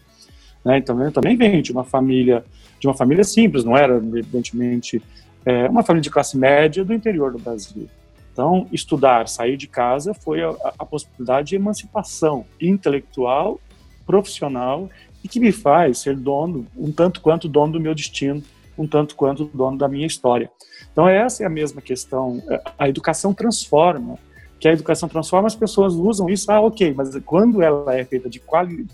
Né? 0.64 0.78
Então 0.80 1.02
eu 1.02 1.12
também 1.12 1.38
venho 1.38 1.62
de 1.62 1.72
uma 1.72 1.86
família, 1.86 2.44
de 2.80 2.88
uma 2.88 2.94
família 2.94 3.24
simples, 3.24 3.64
não 3.64 3.78
era 3.78 3.96
evidentemente 3.96 5.02
é, 5.46 5.70
uma 5.70 5.84
família 5.84 6.02
de 6.02 6.10
classe 6.10 6.38
média 6.38 6.84
do 6.84 6.94
interior 6.94 7.32
do 7.32 7.40
Brasil. 7.40 7.88
Então 8.34 8.68
estudar, 8.74 9.30
sair 9.30 9.56
de 9.56 9.68
casa 9.68 10.14
foi 10.14 10.44
a, 10.44 10.54
a 10.78 10.86
possibilidade 10.86 11.50
de 11.50 11.56
emancipação 11.56 12.46
intelectual, 12.60 13.62
profissional 14.06 14.90
e 15.26 15.28
que 15.28 15.40
me 15.40 15.52
faz 15.52 15.98
ser 15.98 16.16
dono, 16.16 16.68
um 16.78 16.92
tanto 16.92 17.20
quanto 17.20 17.50
dono 17.50 17.74
do 17.74 17.80
meu 17.80 17.96
destino, 17.96 18.44
um 18.78 18.86
tanto 18.86 19.16
quanto 19.16 19.46
dono 19.52 19.76
da 19.76 19.88
minha 19.88 20.06
história. 20.06 20.52
Então 20.92 21.10
essa 21.10 21.42
é 21.42 21.48
a 21.48 21.50
mesma 21.50 21.82
questão. 21.82 22.44
A 22.78 22.88
educação 22.88 23.34
transforma, 23.34 24.20
que 24.60 24.68
a 24.68 24.72
educação 24.72 25.10
transforma, 25.10 25.48
as 25.48 25.56
pessoas 25.56 25.96
usam 25.96 26.30
isso, 26.30 26.52
ah, 26.52 26.62
ok, 26.62 26.94
mas 26.94 27.10
quando 27.26 27.64
ela 27.64 27.96
é 27.96 28.06
feita 28.06 28.30
de 28.30 28.40
qualidade, 28.40 28.88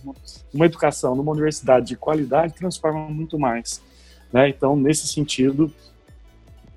uma 0.53 0.65
educação 0.65 1.17
numa 1.17 1.33
universidade 1.33 1.87
de 1.87 1.97
qualidade, 1.97 2.53
transforma 2.53 3.09
muito 3.09 3.37
mais. 3.37 3.81
Né? 4.31 4.47
Então, 4.47 4.77
nesse 4.77 5.07
sentido, 5.07 5.69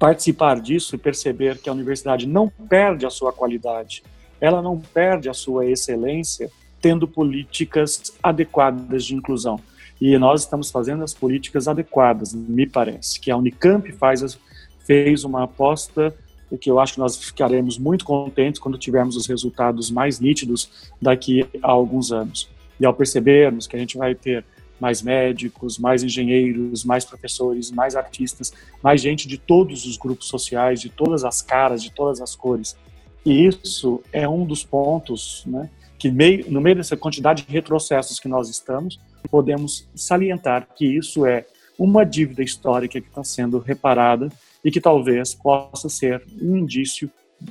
participar 0.01 0.61
disso 0.61 0.97
e 0.97 0.99
perceber 0.99 1.59
que 1.59 1.69
a 1.69 1.73
universidade 1.73 2.27
não 2.27 2.49
perde 2.49 3.07
a 3.07 3.11
sua 3.11 3.33
qualidade, 3.33 4.03
ela 4.41 4.61
não 4.61 4.81
perde 4.81 5.29
a 5.29 5.33
sua 5.33 5.65
excelência, 5.65 6.51
tendo 6.85 7.09
políticas 7.09 8.13
adequadas 8.23 9.07
de 9.07 9.15
inclusão. 9.15 9.59
E 9.99 10.19
nós 10.19 10.43
estamos 10.43 10.71
fazendo 10.71 11.03
as 11.03 11.15
políticas 11.15 11.67
adequadas, 11.67 12.35
me 12.35 12.67
parece, 12.67 13.19
que 13.19 13.31
a 13.31 13.37
Unicamp 13.39 13.91
faz, 13.93 14.39
fez 14.81 15.25
uma 15.25 15.45
aposta 15.45 16.15
que 16.61 16.71
eu 16.71 16.79
acho 16.79 16.93
que 16.93 16.99
nós 16.99 17.17
ficaremos 17.17 17.79
muito 17.79 18.05
contentes 18.05 18.61
quando 18.61 18.77
tivermos 18.77 19.17
os 19.17 19.27
resultados 19.27 19.91
mais 19.91 20.21
nítidos 20.21 20.93
daqui 21.01 21.49
a 21.63 21.71
alguns 21.71 22.13
anos. 22.13 22.51
E 22.79 22.85
ao 22.85 22.93
percebermos 22.93 23.67
que 23.67 23.75
a 23.75 23.79
gente 23.79 23.97
vai 23.97 24.15
ter 24.15 24.45
mais 24.79 25.01
médicos, 25.01 25.79
mais 25.79 26.03
engenheiros, 26.03 26.85
mais 26.85 27.03
professores, 27.07 27.71
mais 27.71 27.97
artistas, 27.97 28.53
mais 28.83 29.01
gente 29.01 29.27
de 29.27 29.39
todos 29.39 29.87
os 29.87 29.97
grupos 29.97 30.29
sociais, 30.29 30.83
de 30.83 30.91
todas 30.91 31.25
as 31.25 31.41
caras, 31.41 31.83
de 31.83 31.91
todas 31.91 32.21
as 32.21 32.37
cores. 32.37 32.77
E 33.25 33.47
isso 33.47 34.03
é 34.13 34.29
um 34.29 34.45
dos 34.45 34.63
pontos 34.65 35.45
né, 35.47 35.71
que 35.99 36.11
meio, 36.11 36.51
no 36.51 36.61
meio 36.61 36.77
dessa 36.77 36.97
quantidade 36.97 37.45
de 37.45 37.53
retrocessos 37.53 38.19
que 38.19 38.29
nós 38.29 38.49
estamos, 38.49 38.99
podemos 39.31 39.89
salientar 39.95 40.69
que 40.75 40.85
isso 40.87 41.27
é 41.27 41.47
uma 41.79 42.05
dívida 42.05 42.43
histórica 42.43 43.01
que 43.01 43.09
está 43.09 43.25
sendo 43.25 43.59
reparada 43.59 44.29
e 44.65 44.71
que 44.71 44.81
talvez 44.81 45.35
possa 45.35 45.89
ser 45.89 46.23
um 46.41 46.57
indício 46.57 47.11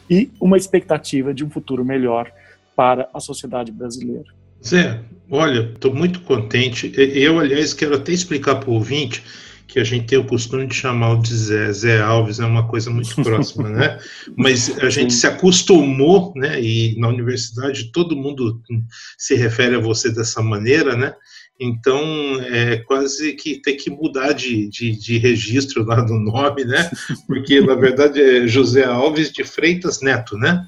e 0.09 0.31
uma 0.39 0.57
expectativa 0.57 1.33
de 1.33 1.43
um 1.43 1.49
futuro 1.49 1.83
melhor 1.83 2.31
para 2.75 3.09
a 3.13 3.19
sociedade 3.19 3.71
brasileira. 3.71 4.25
Zé, 4.65 5.01
olha, 5.29 5.71
estou 5.73 5.93
muito 5.93 6.21
contente. 6.21 6.91
Eu, 6.95 7.39
aliás, 7.39 7.73
quero 7.73 7.95
até 7.95 8.13
explicar 8.13 8.55
para 8.55 8.69
o 8.69 8.73
ouvinte 8.73 9.21
que 9.73 9.79
a 9.79 9.83
gente 9.83 10.05
tem 10.05 10.19
o 10.19 10.27
costume 10.27 10.67
de 10.67 10.75
chamar 10.75 11.13
o 11.13 11.19
de 11.19 11.35
Zé, 11.35 11.73
Zé 11.73 11.99
Alves, 11.99 12.39
é 12.39 12.45
uma 12.45 12.67
coisa 12.67 12.91
muito 12.91 13.15
próxima, 13.23 13.69
né? 13.69 13.99
Mas 14.37 14.69
a 14.77 14.87
gente 14.87 15.11
Sim. 15.11 15.19
se 15.21 15.27
acostumou, 15.27 16.31
né? 16.35 16.61
E 16.61 16.95
na 16.99 17.07
universidade 17.07 17.91
todo 17.91 18.15
mundo 18.15 18.61
se 19.17 19.33
refere 19.33 19.75
a 19.75 19.79
você 19.79 20.13
dessa 20.13 20.43
maneira, 20.43 20.95
né? 20.95 21.15
Então, 21.59 21.99
é 22.43 22.77
quase 22.77 23.33
que 23.33 23.59
tem 23.63 23.75
que 23.75 23.89
mudar 23.89 24.33
de, 24.33 24.69
de, 24.69 24.91
de, 24.91 25.17
registro 25.17 25.83
lá 25.83 26.01
do 26.01 26.19
nome, 26.19 26.65
né? 26.65 26.91
Porque, 27.25 27.59
na 27.59 27.73
verdade, 27.73 28.21
é 28.21 28.47
José 28.47 28.83
Alves 28.83 29.31
de 29.31 29.43
Freitas 29.43 30.01
Neto, 30.01 30.37
né? 30.37 30.67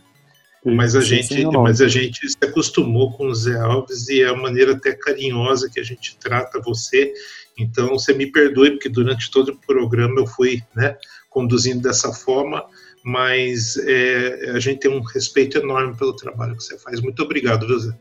Mas 0.66 0.96
a, 0.96 1.02
gente, 1.02 1.46
mas 1.46 1.80
a 1.80 1.88
gente 1.88 2.28
se 2.28 2.38
acostumou 2.42 3.12
com 3.12 3.28
o 3.28 3.36
Zé 3.36 3.56
Alves 3.60 4.10
e 4.10 4.24
é 4.24 4.30
a 4.30 4.36
maneira 4.36 4.72
até 4.72 4.94
carinhosa 4.94 5.70
que 5.72 5.80
a 5.80 5.84
gente 5.84 6.18
trata 6.18 6.60
você 6.60 7.14
então, 7.58 7.90
você 7.90 8.14
me 8.14 8.26
perdoe, 8.28 8.72
porque 8.72 8.90
durante 8.90 9.32
todo 9.32 9.50
o 9.50 9.58
programa 9.58 10.20
eu 10.20 10.28
fui 10.28 10.62
né, 10.76 10.98
conduzindo 11.30 11.82
dessa 11.82 12.12
forma, 12.12 12.66
mas 13.04 13.78
é, 13.78 14.52
a 14.52 14.60
gente 14.60 14.80
tem 14.80 14.92
um 14.92 15.02
respeito 15.02 15.58
enorme 15.58 15.96
pelo 15.96 16.16
trabalho 16.16 16.56
que 16.56 16.64
você 16.64 16.78
faz. 16.78 17.00
Muito 17.00 17.22
obrigado, 17.24 17.68
José. 17.68 17.96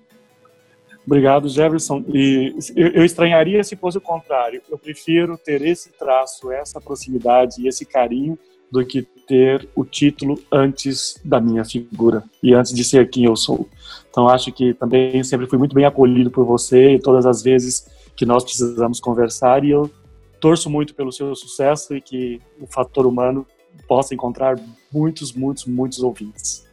Obrigado, 1.07 1.49
Jefferson. 1.49 2.03
E 2.09 2.55
eu 2.75 3.05
estranharia 3.05 3.63
se 3.63 3.77
fosse 3.77 3.99
o 3.99 4.01
contrário. 4.01 4.63
Eu 4.71 4.79
prefiro 4.79 5.37
ter 5.37 5.61
esse 5.63 5.91
traço, 5.91 6.51
essa 6.51 6.81
proximidade 6.81 7.61
e 7.61 7.69
esse 7.69 7.85
carinho 7.85 8.39
do 8.73 8.85
que 8.85 9.03
ter 9.03 9.69
o 9.75 9.85
título 9.85 10.43
antes 10.51 11.21
da 11.25 11.41
minha 11.41 11.65
figura 11.65 12.25
e 12.43 12.55
antes 12.55 12.73
de 12.73 12.83
ser 12.83 13.11
quem 13.11 13.25
eu 13.25 13.37
sou. 13.37 13.69
Então, 14.11 14.29
acho 14.29 14.51
que 14.51 14.73
também 14.75 15.23
sempre 15.23 15.47
fui 15.47 15.59
muito 15.59 15.75
bem 15.75 15.85
acolhido 15.85 16.31
por 16.31 16.45
você 16.45 16.95
e 16.95 16.99
todas 16.99 17.27
as 17.27 17.43
vezes 17.43 17.87
que 18.17 18.25
nós 18.25 18.45
precisamos 18.45 19.01
conversar 19.01 19.65
e 19.65 19.71
eu 19.71 19.91
torço 20.41 20.69
muito 20.69 20.95
pelo 20.95 21.13
seu 21.13 21.35
sucesso 21.35 21.95
e 21.95 22.01
que 22.01 22.41
o 22.61 22.67
fator 22.67 23.07
humano 23.07 23.47
possa 23.89 24.15
encontrar 24.15 24.57
muitos, 24.93 25.33
muitos, 25.33 25.65
muitos 25.65 26.01
ouvintes. 26.01 26.65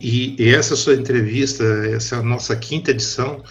E 0.00 0.36
essa 0.38 0.76
sua 0.76 0.94
entrevista, 0.94 1.64
essa 1.92 2.22
nossa 2.22 2.54
quinta 2.56 2.92
edição, 2.92 3.42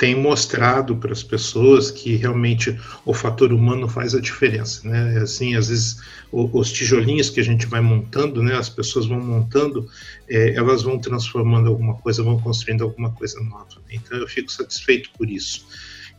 tem 0.00 0.14
mostrado 0.14 0.96
para 0.96 1.12
as 1.12 1.22
pessoas 1.22 1.90
que 1.90 2.16
realmente 2.16 2.74
o 3.04 3.12
fator 3.12 3.52
humano 3.52 3.86
faz 3.86 4.14
a 4.14 4.20
diferença, 4.20 4.88
né? 4.88 5.18
Assim, 5.18 5.54
às 5.56 5.68
vezes 5.68 5.98
os 6.32 6.72
tijolinhos 6.72 7.28
que 7.28 7.38
a 7.38 7.42
gente 7.44 7.66
vai 7.66 7.82
montando, 7.82 8.42
né? 8.42 8.56
As 8.56 8.70
pessoas 8.70 9.04
vão 9.04 9.20
montando, 9.20 9.86
é, 10.26 10.54
elas 10.54 10.82
vão 10.82 10.98
transformando 10.98 11.68
alguma 11.68 11.96
coisa, 11.96 12.22
vão 12.22 12.40
construindo 12.40 12.82
alguma 12.82 13.10
coisa 13.10 13.38
nova. 13.40 13.66
Então 13.90 14.16
eu 14.16 14.26
fico 14.26 14.50
satisfeito 14.50 15.10
por 15.18 15.28
isso. 15.28 15.66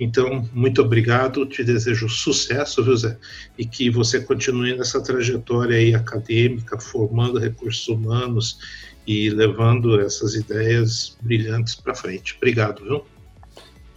Então, 0.04 0.49
muito 0.52 0.82
obrigado, 0.82 1.45
te 1.45 1.64
desejo 1.64 2.10
sucesso, 2.10 2.84
viu, 2.84 2.97
Zé? 2.97 3.16
E 3.56 3.64
que 3.64 3.88
você 3.88 4.20
continue 4.20 4.76
nessa 4.76 4.99
trajetória 4.99 5.78
aí 5.78 5.93
acadêmica, 5.93 6.80
formando 6.80 7.38
recursos 7.38 7.88
humanos 7.88 8.58
e 9.06 9.30
levando 9.30 10.02
essas 10.02 10.34
ideias 10.34 11.16
brilhantes 11.22 11.76
para 11.76 11.93
frente. 11.93 12.36
Obrigado, 12.36 12.84
viu? 12.84 13.06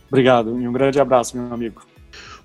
Obrigado 0.08 0.60
e 0.60 0.68
um 0.68 0.72
grande 0.74 1.00
abraço, 1.00 1.38
meu 1.38 1.54
amigo. 1.54 1.80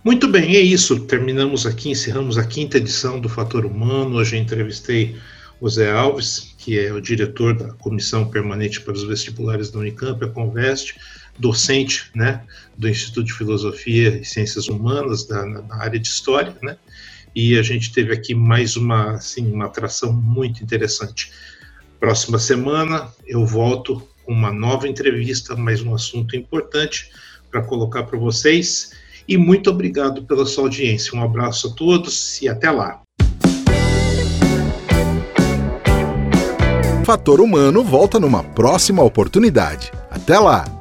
Muito 0.06 0.30
bem, 0.30 0.56
é 0.56 0.62
isso. 0.62 0.98
Terminamos 1.02 1.66
aqui, 1.66 1.90
encerramos 1.90 2.38
a 2.38 2.46
quinta 2.46 2.78
edição 2.78 3.20
do 3.20 3.28
Fator 3.28 3.66
Humano. 3.66 4.16
Hoje 4.16 4.38
entrevistei 4.38 5.18
o 5.60 5.70
Zé 5.70 5.92
Alves, 5.92 6.56
que 6.58 6.80
é 6.80 6.94
o 6.94 7.02
diretor 7.02 7.54
da 7.58 7.74
Comissão 7.74 8.30
Permanente 8.30 8.80
para 8.80 8.94
os 8.94 9.04
Vestibulares 9.04 9.70
da 9.70 9.80
Unicamp, 9.80 10.24
a 10.24 10.30
Conveste 10.30 10.96
docente 11.40 12.12
né, 12.14 12.44
do 12.78 12.88
Instituto 12.88 13.28
de 13.28 13.34
Filosofia 13.34 14.20
e 14.22 14.26
Ciências 14.26 14.68
Humanas 14.68 15.26
da, 15.26 15.46
na 15.46 15.76
área 15.78 16.00
de 16.00 16.08
História, 16.08 16.56
né, 16.62 16.78
e 17.36 17.58
a 17.58 17.62
gente 17.62 17.92
teve 17.92 18.14
aqui 18.14 18.36
mais 18.36 18.76
uma, 18.76 19.12
assim, 19.12 19.52
uma 19.52 19.66
atração 19.66 20.12
muito 20.12 20.64
interessante. 20.64 21.32
Próxima 22.00 22.40
semana 22.40 23.08
eu 23.28 23.46
volto 23.46 24.02
com 24.26 24.34
uma 24.34 24.52
nova 24.52 24.88
entrevista, 24.88 25.56
mais 25.56 25.82
um 25.82 25.94
assunto 25.94 26.36
importante 26.36 27.12
para 27.50 27.62
colocar 27.62 28.04
para 28.04 28.18
vocês. 28.18 28.92
E 29.28 29.38
muito 29.38 29.70
obrigado 29.70 30.24
pela 30.24 30.46
sua 30.46 30.64
audiência. 30.64 31.18
Um 31.18 31.24
abraço 31.24 31.68
a 31.68 31.72
todos 31.72 32.42
e 32.42 32.50
até 32.50 32.72
lá. 32.72 33.02
Fator 37.06 37.42
Humano 37.42 37.84
volta 37.84 38.20
numa 38.20 38.44
próxima 38.44 39.04
oportunidade. 39.04 39.92
Até 40.12 40.38
lá! 40.38 40.79